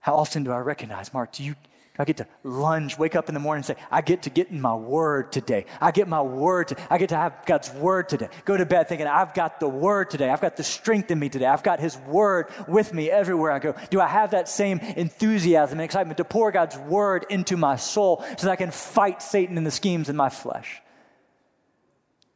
How 0.00 0.14
often 0.14 0.44
do 0.44 0.52
I 0.52 0.58
recognize, 0.58 1.12
Mark, 1.12 1.32
do 1.32 1.42
you 1.42 1.54
I 2.00 2.04
get 2.04 2.18
to 2.18 2.26
lunge, 2.44 2.96
wake 2.96 3.16
up 3.16 3.28
in 3.28 3.34
the 3.34 3.40
morning 3.40 3.58
and 3.58 3.66
say, 3.66 3.76
I 3.90 4.02
get 4.02 4.22
to 4.22 4.30
get 4.30 4.50
in 4.50 4.60
my 4.60 4.74
word 4.74 5.32
today. 5.32 5.66
I 5.80 5.90
get 5.90 6.06
my 6.06 6.22
word. 6.22 6.68
To, 6.68 6.76
I 6.88 6.96
get 6.96 7.08
to 7.08 7.16
have 7.16 7.44
God's 7.44 7.72
word 7.72 8.08
today. 8.08 8.28
Go 8.44 8.56
to 8.56 8.64
bed 8.64 8.88
thinking, 8.88 9.08
I've 9.08 9.34
got 9.34 9.58
the 9.58 9.68
word 9.68 10.08
today. 10.08 10.30
I've 10.30 10.40
got 10.40 10.56
the 10.56 10.62
strength 10.62 11.10
in 11.10 11.18
me 11.18 11.28
today. 11.28 11.46
I've 11.46 11.64
got 11.64 11.80
his 11.80 11.98
word 11.98 12.50
with 12.68 12.94
me 12.94 13.10
everywhere 13.10 13.50
I 13.50 13.58
go. 13.58 13.74
Do 13.90 14.00
I 14.00 14.06
have 14.06 14.30
that 14.30 14.48
same 14.48 14.78
enthusiasm 14.78 15.80
and 15.80 15.84
excitement 15.84 16.18
to 16.18 16.24
pour 16.24 16.52
God's 16.52 16.78
word 16.78 17.26
into 17.30 17.56
my 17.56 17.74
soul 17.74 18.24
so 18.36 18.46
that 18.46 18.52
I 18.52 18.56
can 18.56 18.70
fight 18.70 19.20
Satan 19.20 19.58
and 19.58 19.66
the 19.66 19.72
schemes 19.72 20.08
in 20.08 20.14
my 20.14 20.28
flesh? 20.28 20.80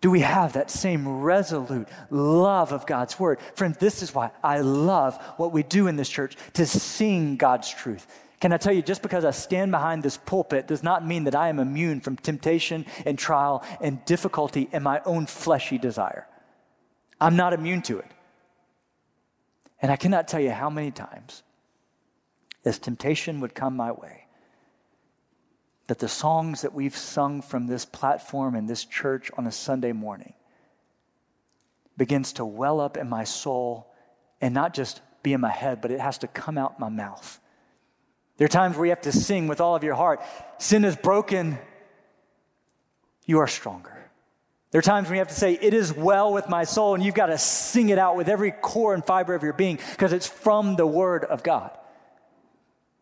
Do 0.00 0.10
we 0.10 0.20
have 0.20 0.54
that 0.54 0.72
same 0.72 1.20
resolute 1.20 1.86
love 2.10 2.72
of 2.72 2.84
God's 2.84 3.20
word? 3.20 3.38
Friends, 3.54 3.78
this 3.78 4.02
is 4.02 4.12
why 4.12 4.32
I 4.42 4.58
love 4.58 5.16
what 5.36 5.52
we 5.52 5.62
do 5.62 5.86
in 5.86 5.94
this 5.94 6.08
church 6.08 6.36
to 6.54 6.66
sing 6.66 7.36
God's 7.36 7.70
truth 7.70 8.08
can 8.42 8.52
I 8.52 8.56
tell 8.56 8.72
you, 8.72 8.82
just 8.82 9.02
because 9.02 9.24
I 9.24 9.30
stand 9.30 9.70
behind 9.70 10.02
this 10.02 10.16
pulpit 10.16 10.66
does 10.66 10.82
not 10.82 11.06
mean 11.06 11.22
that 11.24 11.34
I 11.36 11.48
am 11.48 11.60
immune 11.60 12.00
from 12.00 12.16
temptation 12.16 12.86
and 13.06 13.16
trial 13.16 13.64
and 13.80 14.04
difficulty 14.04 14.68
in 14.72 14.82
my 14.82 15.00
own 15.04 15.26
fleshy 15.26 15.78
desire. 15.78 16.26
I'm 17.20 17.36
not 17.36 17.52
immune 17.52 17.82
to 17.82 18.00
it. 18.00 18.10
And 19.80 19.92
I 19.92 19.96
cannot 19.96 20.26
tell 20.26 20.40
you 20.40 20.50
how 20.50 20.70
many 20.70 20.90
times, 20.90 21.44
as 22.64 22.80
temptation 22.80 23.38
would 23.38 23.54
come 23.54 23.76
my 23.76 23.92
way, 23.92 24.26
that 25.86 26.00
the 26.00 26.08
songs 26.08 26.62
that 26.62 26.74
we've 26.74 26.96
sung 26.96 27.42
from 27.42 27.68
this 27.68 27.84
platform 27.84 28.56
in 28.56 28.66
this 28.66 28.84
church 28.84 29.30
on 29.38 29.46
a 29.46 29.52
Sunday 29.52 29.92
morning 29.92 30.34
begins 31.96 32.32
to 32.32 32.44
well 32.44 32.80
up 32.80 32.96
in 32.96 33.08
my 33.08 33.22
soul 33.22 33.94
and 34.40 34.52
not 34.52 34.74
just 34.74 35.00
be 35.22 35.32
in 35.32 35.40
my 35.40 35.52
head, 35.52 35.80
but 35.80 35.92
it 35.92 36.00
has 36.00 36.18
to 36.18 36.26
come 36.26 36.58
out 36.58 36.80
my 36.80 36.88
mouth. 36.88 37.38
There 38.42 38.46
are 38.46 38.48
times 38.48 38.76
where 38.76 38.86
you 38.86 38.90
have 38.90 39.02
to 39.02 39.12
sing 39.12 39.46
with 39.46 39.60
all 39.60 39.76
of 39.76 39.84
your 39.84 39.94
heart. 39.94 40.20
Sin 40.58 40.84
is 40.84 40.96
broken, 40.96 41.60
you 43.24 43.38
are 43.38 43.46
stronger. 43.46 43.96
There 44.72 44.80
are 44.80 44.82
times 44.82 45.06
when 45.06 45.14
you 45.14 45.20
have 45.20 45.28
to 45.28 45.34
say, 45.34 45.56
It 45.62 45.72
is 45.72 45.92
well 45.92 46.32
with 46.32 46.48
my 46.48 46.64
soul, 46.64 46.96
and 46.96 47.04
you've 47.04 47.14
got 47.14 47.26
to 47.26 47.38
sing 47.38 47.90
it 47.90 47.98
out 47.98 48.16
with 48.16 48.28
every 48.28 48.50
core 48.50 48.94
and 48.94 49.04
fiber 49.04 49.36
of 49.36 49.44
your 49.44 49.52
being 49.52 49.78
because 49.92 50.12
it's 50.12 50.26
from 50.26 50.74
the 50.74 50.84
Word 50.84 51.24
of 51.24 51.44
God. 51.44 51.70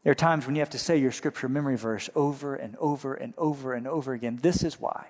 There 0.03 0.11
are 0.11 0.15
times 0.15 0.45
when 0.45 0.57
you 0.57 0.61
have 0.61 0.69
to 0.69 0.79
say 0.79 0.99
your 0.99 1.11
scripture 1.11 1.49
memory 1.49 1.79
verse 1.79 2.11
over 2.15 2.55
and 2.55 2.77
over 2.77 3.15
and 3.15 3.33
over 3.39 3.73
and 3.73 3.89
over 3.89 4.13
again. 4.13 4.41
This 4.43 4.63
is 4.63 4.79
why, 4.79 5.07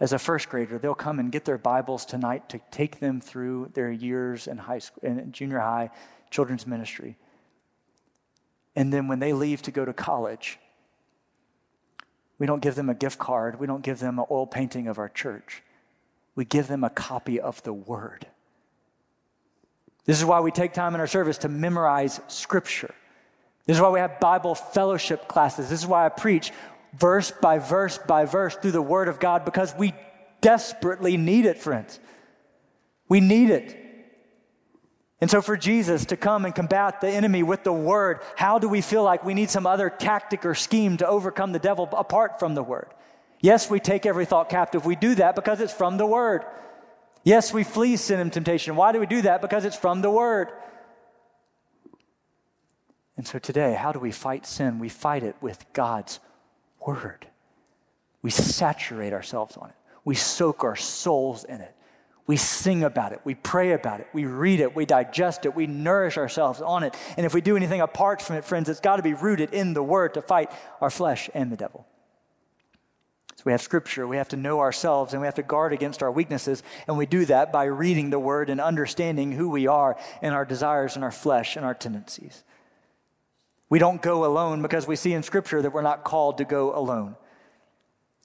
as 0.00 0.12
a 0.12 0.18
first 0.18 0.48
grader, 0.48 0.76
they'll 0.76 0.92
come 0.92 1.20
and 1.20 1.30
get 1.30 1.44
their 1.44 1.56
Bibles 1.56 2.04
tonight 2.04 2.48
to 2.48 2.60
take 2.72 2.98
them 2.98 3.20
through 3.20 3.70
their 3.74 3.92
years 3.92 4.48
in 4.48 4.58
high 4.58 4.80
school, 4.80 5.08
in 5.08 5.30
junior 5.30 5.60
high, 5.60 5.90
children's 6.32 6.66
ministry. 6.66 7.16
And 8.76 8.92
then 8.92 9.08
when 9.08 9.18
they 9.18 9.32
leave 9.32 9.62
to 9.62 9.70
go 9.70 9.84
to 9.84 9.92
college, 9.92 10.58
we 12.38 12.46
don't 12.46 12.60
give 12.60 12.74
them 12.74 12.90
a 12.90 12.94
gift 12.94 13.18
card. 13.18 13.60
We 13.60 13.66
don't 13.66 13.82
give 13.82 14.00
them 14.00 14.18
an 14.18 14.26
oil 14.30 14.46
painting 14.46 14.88
of 14.88 14.98
our 14.98 15.08
church. 15.08 15.62
We 16.34 16.44
give 16.44 16.66
them 16.66 16.82
a 16.82 16.90
copy 16.90 17.40
of 17.40 17.62
the 17.62 17.72
Word. 17.72 18.26
This 20.04 20.18
is 20.18 20.24
why 20.24 20.40
we 20.40 20.50
take 20.50 20.72
time 20.72 20.94
in 20.94 21.00
our 21.00 21.06
service 21.06 21.38
to 21.38 21.48
memorize 21.48 22.20
Scripture. 22.28 22.94
This 23.66 23.76
is 23.76 23.80
why 23.80 23.90
we 23.90 24.00
have 24.00 24.20
Bible 24.20 24.54
fellowship 24.54 25.28
classes. 25.28 25.70
This 25.70 25.80
is 25.80 25.86
why 25.86 26.04
I 26.04 26.08
preach 26.08 26.52
verse 26.98 27.30
by 27.30 27.58
verse 27.58 27.98
by 27.98 28.24
verse 28.24 28.56
through 28.56 28.72
the 28.72 28.82
Word 28.82 29.08
of 29.08 29.20
God 29.20 29.44
because 29.44 29.74
we 29.76 29.94
desperately 30.40 31.16
need 31.16 31.46
it, 31.46 31.58
friends. 31.58 32.00
We 33.08 33.20
need 33.20 33.50
it. 33.50 33.83
And 35.20 35.30
so, 35.30 35.40
for 35.40 35.56
Jesus 35.56 36.04
to 36.06 36.16
come 36.16 36.44
and 36.44 36.54
combat 36.54 37.00
the 37.00 37.08
enemy 37.08 37.42
with 37.42 37.62
the 37.62 37.72
word, 37.72 38.20
how 38.36 38.58
do 38.58 38.68
we 38.68 38.80
feel 38.80 39.04
like 39.04 39.24
we 39.24 39.34
need 39.34 39.50
some 39.50 39.66
other 39.66 39.88
tactic 39.88 40.44
or 40.44 40.54
scheme 40.54 40.96
to 40.98 41.06
overcome 41.06 41.52
the 41.52 41.58
devil 41.58 41.88
apart 41.92 42.38
from 42.38 42.54
the 42.54 42.62
word? 42.62 42.88
Yes, 43.40 43.70
we 43.70 43.78
take 43.78 44.06
every 44.06 44.24
thought 44.24 44.48
captive. 44.48 44.84
We 44.84 44.96
do 44.96 45.14
that 45.16 45.34
because 45.34 45.60
it's 45.60 45.72
from 45.72 45.98
the 45.98 46.06
word. 46.06 46.44
Yes, 47.22 47.54
we 47.54 47.64
flee 47.64 47.96
sin 47.96 48.20
and 48.20 48.32
temptation. 48.32 48.76
Why 48.76 48.92
do 48.92 49.00
we 49.00 49.06
do 49.06 49.22
that? 49.22 49.40
Because 49.40 49.64
it's 49.64 49.76
from 49.76 50.02
the 50.02 50.10
word. 50.10 50.48
And 53.16 53.26
so, 53.26 53.38
today, 53.38 53.74
how 53.74 53.92
do 53.92 54.00
we 54.00 54.10
fight 54.10 54.44
sin? 54.44 54.78
We 54.78 54.88
fight 54.88 55.22
it 55.22 55.36
with 55.40 55.64
God's 55.72 56.18
word. 56.84 57.26
We 58.20 58.30
saturate 58.30 59.12
ourselves 59.12 59.56
on 59.56 59.70
it, 59.70 59.76
we 60.04 60.16
soak 60.16 60.64
our 60.64 60.76
souls 60.76 61.44
in 61.44 61.60
it. 61.60 61.74
We 62.26 62.36
sing 62.38 62.84
about 62.84 63.12
it, 63.12 63.20
we 63.24 63.34
pray 63.34 63.72
about 63.72 64.00
it, 64.00 64.08
we 64.14 64.24
read 64.24 64.60
it, 64.60 64.74
we 64.74 64.86
digest 64.86 65.44
it, 65.44 65.54
we 65.54 65.66
nourish 65.66 66.16
ourselves 66.16 66.62
on 66.62 66.82
it. 66.82 66.96
And 67.18 67.26
if 67.26 67.34
we 67.34 67.42
do 67.42 67.54
anything 67.54 67.82
apart 67.82 68.22
from 68.22 68.36
it, 68.36 68.46
friends, 68.46 68.70
it's 68.70 68.80
got 68.80 68.96
to 68.96 69.02
be 69.02 69.12
rooted 69.12 69.52
in 69.52 69.74
the 69.74 69.82
Word 69.82 70.14
to 70.14 70.22
fight 70.22 70.50
our 70.80 70.88
flesh 70.88 71.28
and 71.34 71.52
the 71.52 71.56
devil. 71.56 71.86
So 73.36 73.42
we 73.44 73.52
have 73.52 73.60
Scripture, 73.60 74.08
we 74.08 74.16
have 74.16 74.30
to 74.30 74.38
know 74.38 74.60
ourselves, 74.60 75.12
and 75.12 75.20
we 75.20 75.26
have 75.26 75.34
to 75.34 75.42
guard 75.42 75.74
against 75.74 76.02
our 76.02 76.10
weaknesses. 76.10 76.62
And 76.86 76.96
we 76.96 77.04
do 77.04 77.26
that 77.26 77.52
by 77.52 77.64
reading 77.64 78.08
the 78.08 78.18
Word 78.18 78.48
and 78.48 78.58
understanding 78.58 79.32
who 79.32 79.50
we 79.50 79.66
are 79.66 79.98
and 80.22 80.34
our 80.34 80.46
desires 80.46 80.94
and 80.94 81.04
our 81.04 81.12
flesh 81.12 81.56
and 81.56 81.66
our 81.66 81.74
tendencies. 81.74 82.42
We 83.68 83.78
don't 83.78 84.00
go 84.00 84.24
alone 84.24 84.62
because 84.62 84.86
we 84.86 84.96
see 84.96 85.12
in 85.12 85.22
Scripture 85.22 85.60
that 85.60 85.74
we're 85.74 85.82
not 85.82 86.04
called 86.04 86.38
to 86.38 86.44
go 86.44 86.74
alone. 86.74 87.16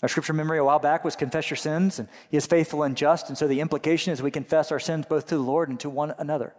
Our 0.02 0.08
scripture 0.08 0.34
memory 0.34 0.60
a 0.60 0.64
while 0.64 0.80
back 0.80 1.04
was 1.04 1.16
confess 1.16 1.50
your 1.50 1.58
sins, 1.58 2.00
and 2.00 2.08
He 2.30 2.38
is 2.38 2.46
faithful 2.46 2.84
and 2.84 2.96
just. 2.96 3.28
And 3.28 3.38
so 3.38 3.48
the 3.48 3.60
implication 3.60 4.14
is 4.14 4.22
we 4.22 4.32
confess 4.32 4.72
our 4.72 4.80
sins 4.80 5.06
both 5.06 5.28
to 5.28 5.36
the 5.36 5.42
Lord 5.42 5.70
and 5.70 5.80
to 5.82 5.90
one 5.90 6.14
another. 6.18 6.54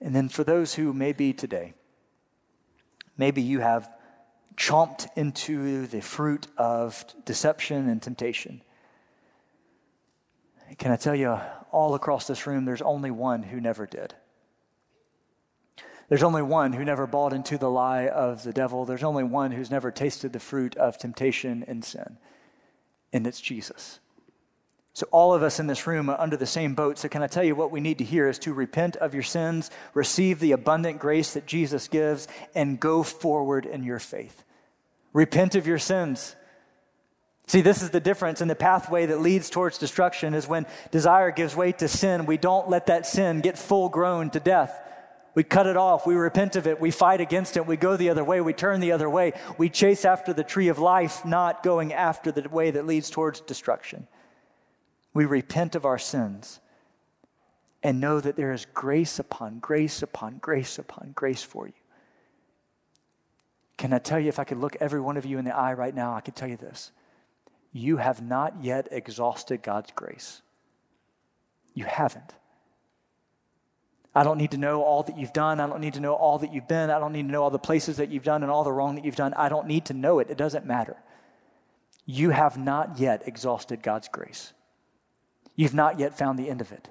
And 0.00 0.14
then 0.14 0.28
for 0.28 0.44
those 0.44 0.74
who 0.74 0.92
may 0.92 1.12
be 1.12 1.32
today, 1.32 1.74
maybe 3.18 3.42
you 3.42 3.60
have 3.60 3.90
chomped 4.56 5.08
into 5.16 5.86
the 5.86 6.00
fruit 6.00 6.46
of 6.56 7.04
deception 7.24 7.88
and 7.88 8.00
temptation. 8.00 8.62
Can 10.78 10.90
I 10.90 10.96
tell 10.96 11.14
you, 11.14 11.38
all 11.70 11.94
across 11.94 12.26
this 12.26 12.46
room, 12.46 12.64
there's 12.64 12.82
only 12.82 13.10
one 13.10 13.42
who 13.42 13.60
never 13.60 13.86
did. 13.86 14.14
There's 16.08 16.22
only 16.22 16.42
one 16.42 16.72
who 16.72 16.84
never 16.84 17.06
bought 17.06 17.32
into 17.32 17.58
the 17.58 17.70
lie 17.70 18.08
of 18.08 18.44
the 18.44 18.52
devil. 18.52 18.84
There's 18.84 19.02
only 19.02 19.24
one 19.24 19.50
who's 19.50 19.70
never 19.70 19.90
tasted 19.90 20.32
the 20.32 20.38
fruit 20.38 20.76
of 20.76 20.98
temptation 20.98 21.64
and 21.66 21.84
sin, 21.84 22.18
and 23.12 23.26
it's 23.26 23.40
Jesus. 23.40 23.98
So, 24.96 25.06
all 25.10 25.34
of 25.34 25.42
us 25.42 25.60
in 25.60 25.66
this 25.66 25.86
room 25.86 26.08
are 26.08 26.18
under 26.18 26.38
the 26.38 26.46
same 26.46 26.74
boat. 26.74 26.96
So, 26.96 27.08
can 27.08 27.22
I 27.22 27.26
tell 27.26 27.44
you 27.44 27.54
what 27.54 27.70
we 27.70 27.80
need 27.80 27.98
to 27.98 28.04
hear 28.04 28.28
is 28.28 28.38
to 28.38 28.54
repent 28.54 28.96
of 28.96 29.12
your 29.12 29.22
sins, 29.22 29.70
receive 29.92 30.40
the 30.40 30.52
abundant 30.52 31.00
grace 31.00 31.34
that 31.34 31.44
Jesus 31.44 31.86
gives, 31.86 32.28
and 32.54 32.80
go 32.80 33.02
forward 33.02 33.66
in 33.66 33.82
your 33.82 33.98
faith. 33.98 34.42
Repent 35.12 35.54
of 35.54 35.66
your 35.66 35.78
sins. 35.78 36.34
See, 37.46 37.60
this 37.60 37.82
is 37.82 37.90
the 37.90 38.00
difference 38.00 38.40
in 38.40 38.48
the 38.48 38.54
pathway 38.54 39.06
that 39.06 39.20
leads 39.20 39.50
towards 39.50 39.76
destruction 39.76 40.32
is 40.32 40.48
when 40.48 40.66
desire 40.90 41.30
gives 41.30 41.54
way 41.54 41.72
to 41.72 41.88
sin, 41.88 42.24
we 42.24 42.38
don't 42.38 42.70
let 42.70 42.86
that 42.86 43.06
sin 43.06 43.40
get 43.40 43.58
full 43.58 43.88
grown 43.88 44.30
to 44.30 44.40
death. 44.40 44.80
We 45.36 45.44
cut 45.44 45.66
it 45.66 45.76
off. 45.76 46.06
We 46.06 46.14
repent 46.14 46.56
of 46.56 46.66
it. 46.66 46.80
We 46.80 46.90
fight 46.90 47.20
against 47.20 47.58
it. 47.58 47.66
We 47.66 47.76
go 47.76 47.94
the 47.98 48.08
other 48.08 48.24
way. 48.24 48.40
We 48.40 48.54
turn 48.54 48.80
the 48.80 48.92
other 48.92 49.10
way. 49.10 49.34
We 49.58 49.68
chase 49.68 50.06
after 50.06 50.32
the 50.32 50.42
tree 50.42 50.68
of 50.68 50.78
life, 50.78 51.26
not 51.26 51.62
going 51.62 51.92
after 51.92 52.32
the 52.32 52.48
way 52.48 52.70
that 52.70 52.86
leads 52.86 53.10
towards 53.10 53.40
destruction. 53.42 54.08
We 55.12 55.26
repent 55.26 55.74
of 55.74 55.84
our 55.84 55.98
sins 55.98 56.58
and 57.82 58.00
know 58.00 58.18
that 58.18 58.36
there 58.36 58.54
is 58.54 58.66
grace 58.72 59.18
upon 59.18 59.58
grace 59.58 60.00
upon 60.00 60.38
grace 60.38 60.78
upon 60.78 61.12
grace 61.14 61.42
for 61.42 61.66
you. 61.66 61.74
Can 63.76 63.92
I 63.92 63.98
tell 63.98 64.18
you, 64.18 64.28
if 64.28 64.38
I 64.38 64.44
could 64.44 64.58
look 64.58 64.76
every 64.80 65.02
one 65.02 65.18
of 65.18 65.26
you 65.26 65.36
in 65.38 65.44
the 65.44 65.54
eye 65.54 65.74
right 65.74 65.94
now, 65.94 66.14
I 66.14 66.22
could 66.22 66.34
tell 66.34 66.48
you 66.48 66.56
this. 66.56 66.92
You 67.74 67.98
have 67.98 68.22
not 68.22 68.64
yet 68.64 68.88
exhausted 68.90 69.62
God's 69.62 69.90
grace. 69.94 70.40
You 71.74 71.84
haven't. 71.84 72.32
I 74.16 74.24
don't 74.24 74.38
need 74.38 74.52
to 74.52 74.56
know 74.56 74.82
all 74.82 75.02
that 75.02 75.18
you've 75.18 75.34
done. 75.34 75.60
I 75.60 75.66
don't 75.66 75.82
need 75.82 75.92
to 75.92 76.00
know 76.00 76.14
all 76.14 76.38
that 76.38 76.50
you've 76.50 76.66
been. 76.66 76.88
I 76.88 76.98
don't 76.98 77.12
need 77.12 77.26
to 77.26 77.32
know 77.32 77.42
all 77.42 77.50
the 77.50 77.58
places 77.58 77.98
that 77.98 78.08
you've 78.10 78.24
done 78.24 78.42
and 78.42 78.50
all 78.50 78.64
the 78.64 78.72
wrong 78.72 78.94
that 78.94 79.04
you've 79.04 79.14
done. 79.14 79.34
I 79.34 79.50
don't 79.50 79.66
need 79.66 79.84
to 79.86 79.92
know 79.92 80.20
it. 80.20 80.30
It 80.30 80.38
doesn't 80.38 80.64
matter. 80.64 80.96
You 82.06 82.30
have 82.30 82.56
not 82.56 82.98
yet 82.98 83.28
exhausted 83.28 83.82
God's 83.82 84.08
grace. 84.08 84.54
You've 85.54 85.74
not 85.74 85.98
yet 85.98 86.16
found 86.16 86.38
the 86.38 86.48
end 86.48 86.62
of 86.62 86.72
it. 86.72 86.88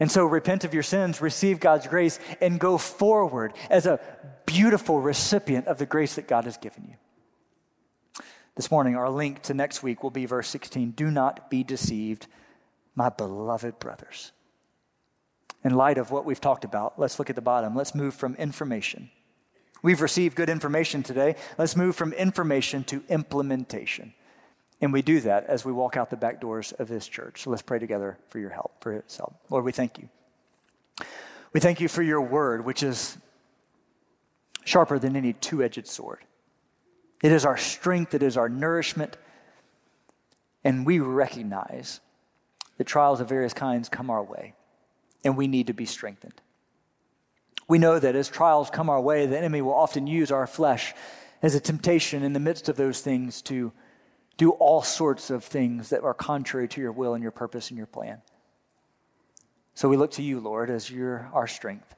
And 0.00 0.10
so 0.10 0.24
repent 0.24 0.64
of 0.64 0.74
your 0.74 0.82
sins, 0.82 1.20
receive 1.20 1.60
God's 1.60 1.86
grace, 1.86 2.18
and 2.40 2.58
go 2.58 2.78
forward 2.78 3.52
as 3.70 3.86
a 3.86 4.00
beautiful 4.44 5.00
recipient 5.00 5.68
of 5.68 5.78
the 5.78 5.86
grace 5.86 6.16
that 6.16 6.26
God 6.26 6.46
has 6.46 6.56
given 6.56 6.84
you. 6.88 6.96
This 8.56 8.72
morning, 8.72 8.96
our 8.96 9.08
link 9.08 9.42
to 9.42 9.54
next 9.54 9.84
week 9.84 10.02
will 10.02 10.10
be 10.10 10.26
verse 10.26 10.48
16. 10.48 10.90
Do 10.90 11.12
not 11.12 11.48
be 11.48 11.62
deceived, 11.62 12.26
my 12.96 13.08
beloved 13.08 13.78
brothers. 13.78 14.32
In 15.64 15.74
light 15.74 15.98
of 15.98 16.10
what 16.10 16.24
we've 16.24 16.40
talked 16.40 16.64
about, 16.64 16.98
let's 16.98 17.18
look 17.18 17.30
at 17.30 17.36
the 17.36 17.42
bottom. 17.42 17.74
Let's 17.74 17.94
move 17.94 18.14
from 18.14 18.34
information. 18.36 19.10
We've 19.82 20.00
received 20.00 20.36
good 20.36 20.48
information 20.48 21.02
today. 21.02 21.36
Let's 21.58 21.76
move 21.76 21.96
from 21.96 22.12
information 22.12 22.84
to 22.84 23.02
implementation. 23.08 24.14
And 24.80 24.92
we 24.92 25.02
do 25.02 25.20
that 25.20 25.46
as 25.46 25.64
we 25.64 25.72
walk 25.72 25.96
out 25.96 26.10
the 26.10 26.16
back 26.16 26.40
doors 26.40 26.72
of 26.72 26.88
this 26.88 27.06
church. 27.06 27.42
So 27.42 27.50
let's 27.50 27.62
pray 27.62 27.78
together 27.78 28.18
for 28.28 28.38
your 28.40 28.50
help, 28.50 28.82
for 28.82 28.92
his 28.92 29.16
help. 29.16 29.36
Lord, 29.48 29.64
we 29.64 29.72
thank 29.72 29.98
you. 29.98 30.08
We 31.52 31.60
thank 31.60 31.80
you 31.80 31.88
for 31.88 32.02
your 32.02 32.20
word, 32.20 32.64
which 32.64 32.82
is 32.82 33.16
sharper 34.64 34.98
than 34.98 35.16
any 35.16 35.34
two 35.34 35.62
edged 35.62 35.86
sword. 35.86 36.20
It 37.22 37.30
is 37.30 37.44
our 37.44 37.56
strength, 37.56 38.14
it 38.14 38.22
is 38.22 38.36
our 38.36 38.48
nourishment. 38.48 39.16
And 40.64 40.84
we 40.86 40.98
recognize 40.98 42.00
that 42.78 42.84
trials 42.84 43.20
of 43.20 43.28
various 43.28 43.52
kinds 43.52 43.88
come 43.88 44.10
our 44.10 44.22
way, 44.22 44.54
and 45.24 45.36
we 45.36 45.46
need 45.46 45.68
to 45.68 45.72
be 45.72 45.86
strengthened. 45.86 46.40
We 47.68 47.78
know 47.78 47.98
that 47.98 48.16
as 48.16 48.28
trials 48.28 48.70
come 48.70 48.90
our 48.90 49.00
way, 49.00 49.26
the 49.26 49.38
enemy 49.38 49.62
will 49.62 49.74
often 49.74 50.06
use 50.06 50.30
our 50.30 50.46
flesh 50.46 50.94
as 51.42 51.54
a 51.54 51.60
temptation 51.60 52.22
in 52.22 52.32
the 52.32 52.40
midst 52.40 52.68
of 52.68 52.76
those 52.76 53.00
things 53.00 53.42
to 53.42 53.72
do 54.36 54.50
all 54.50 54.82
sorts 54.82 55.30
of 55.30 55.44
things 55.44 55.90
that 55.90 56.02
are 56.02 56.14
contrary 56.14 56.68
to 56.68 56.80
your 56.80 56.92
will 56.92 57.14
and 57.14 57.22
your 57.22 57.32
purpose 57.32 57.70
and 57.70 57.78
your 57.78 57.86
plan. 57.86 58.22
So 59.74 59.88
we 59.88 59.96
look 59.96 60.10
to 60.12 60.22
you, 60.22 60.40
Lord, 60.40 60.70
as 60.70 60.90
you're 60.90 61.30
our 61.32 61.46
strength. 61.46 61.94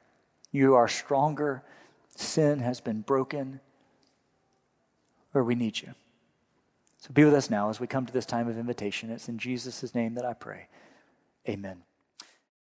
You 0.53 0.75
are 0.75 0.89
stronger. 0.89 1.63
Sin 2.17 2.61
has 2.61 2.81
been 2.81 3.01
broken. 3.01 3.61
Lord, 5.33 5.47
we 5.47 5.55
need 5.55 5.81
you. 5.81 5.95
So 7.01 7.11
be 7.13 7.25
with 7.25 7.35
us 7.35 7.51
now 7.51 7.69
as 7.69 7.81
we 7.81 7.87
come 7.87 8.07
to 8.07 8.13
this 8.13 8.27
time 8.27 8.49
of 8.49 8.57
invitation. 8.57 9.11
It's 9.11 9.29
in 9.29 9.39
Jesus' 9.39 9.95
name 9.95 10.15
that 10.15 10.25
I 10.25 10.33
pray. 10.33 10.69
Amen. 11.49 11.83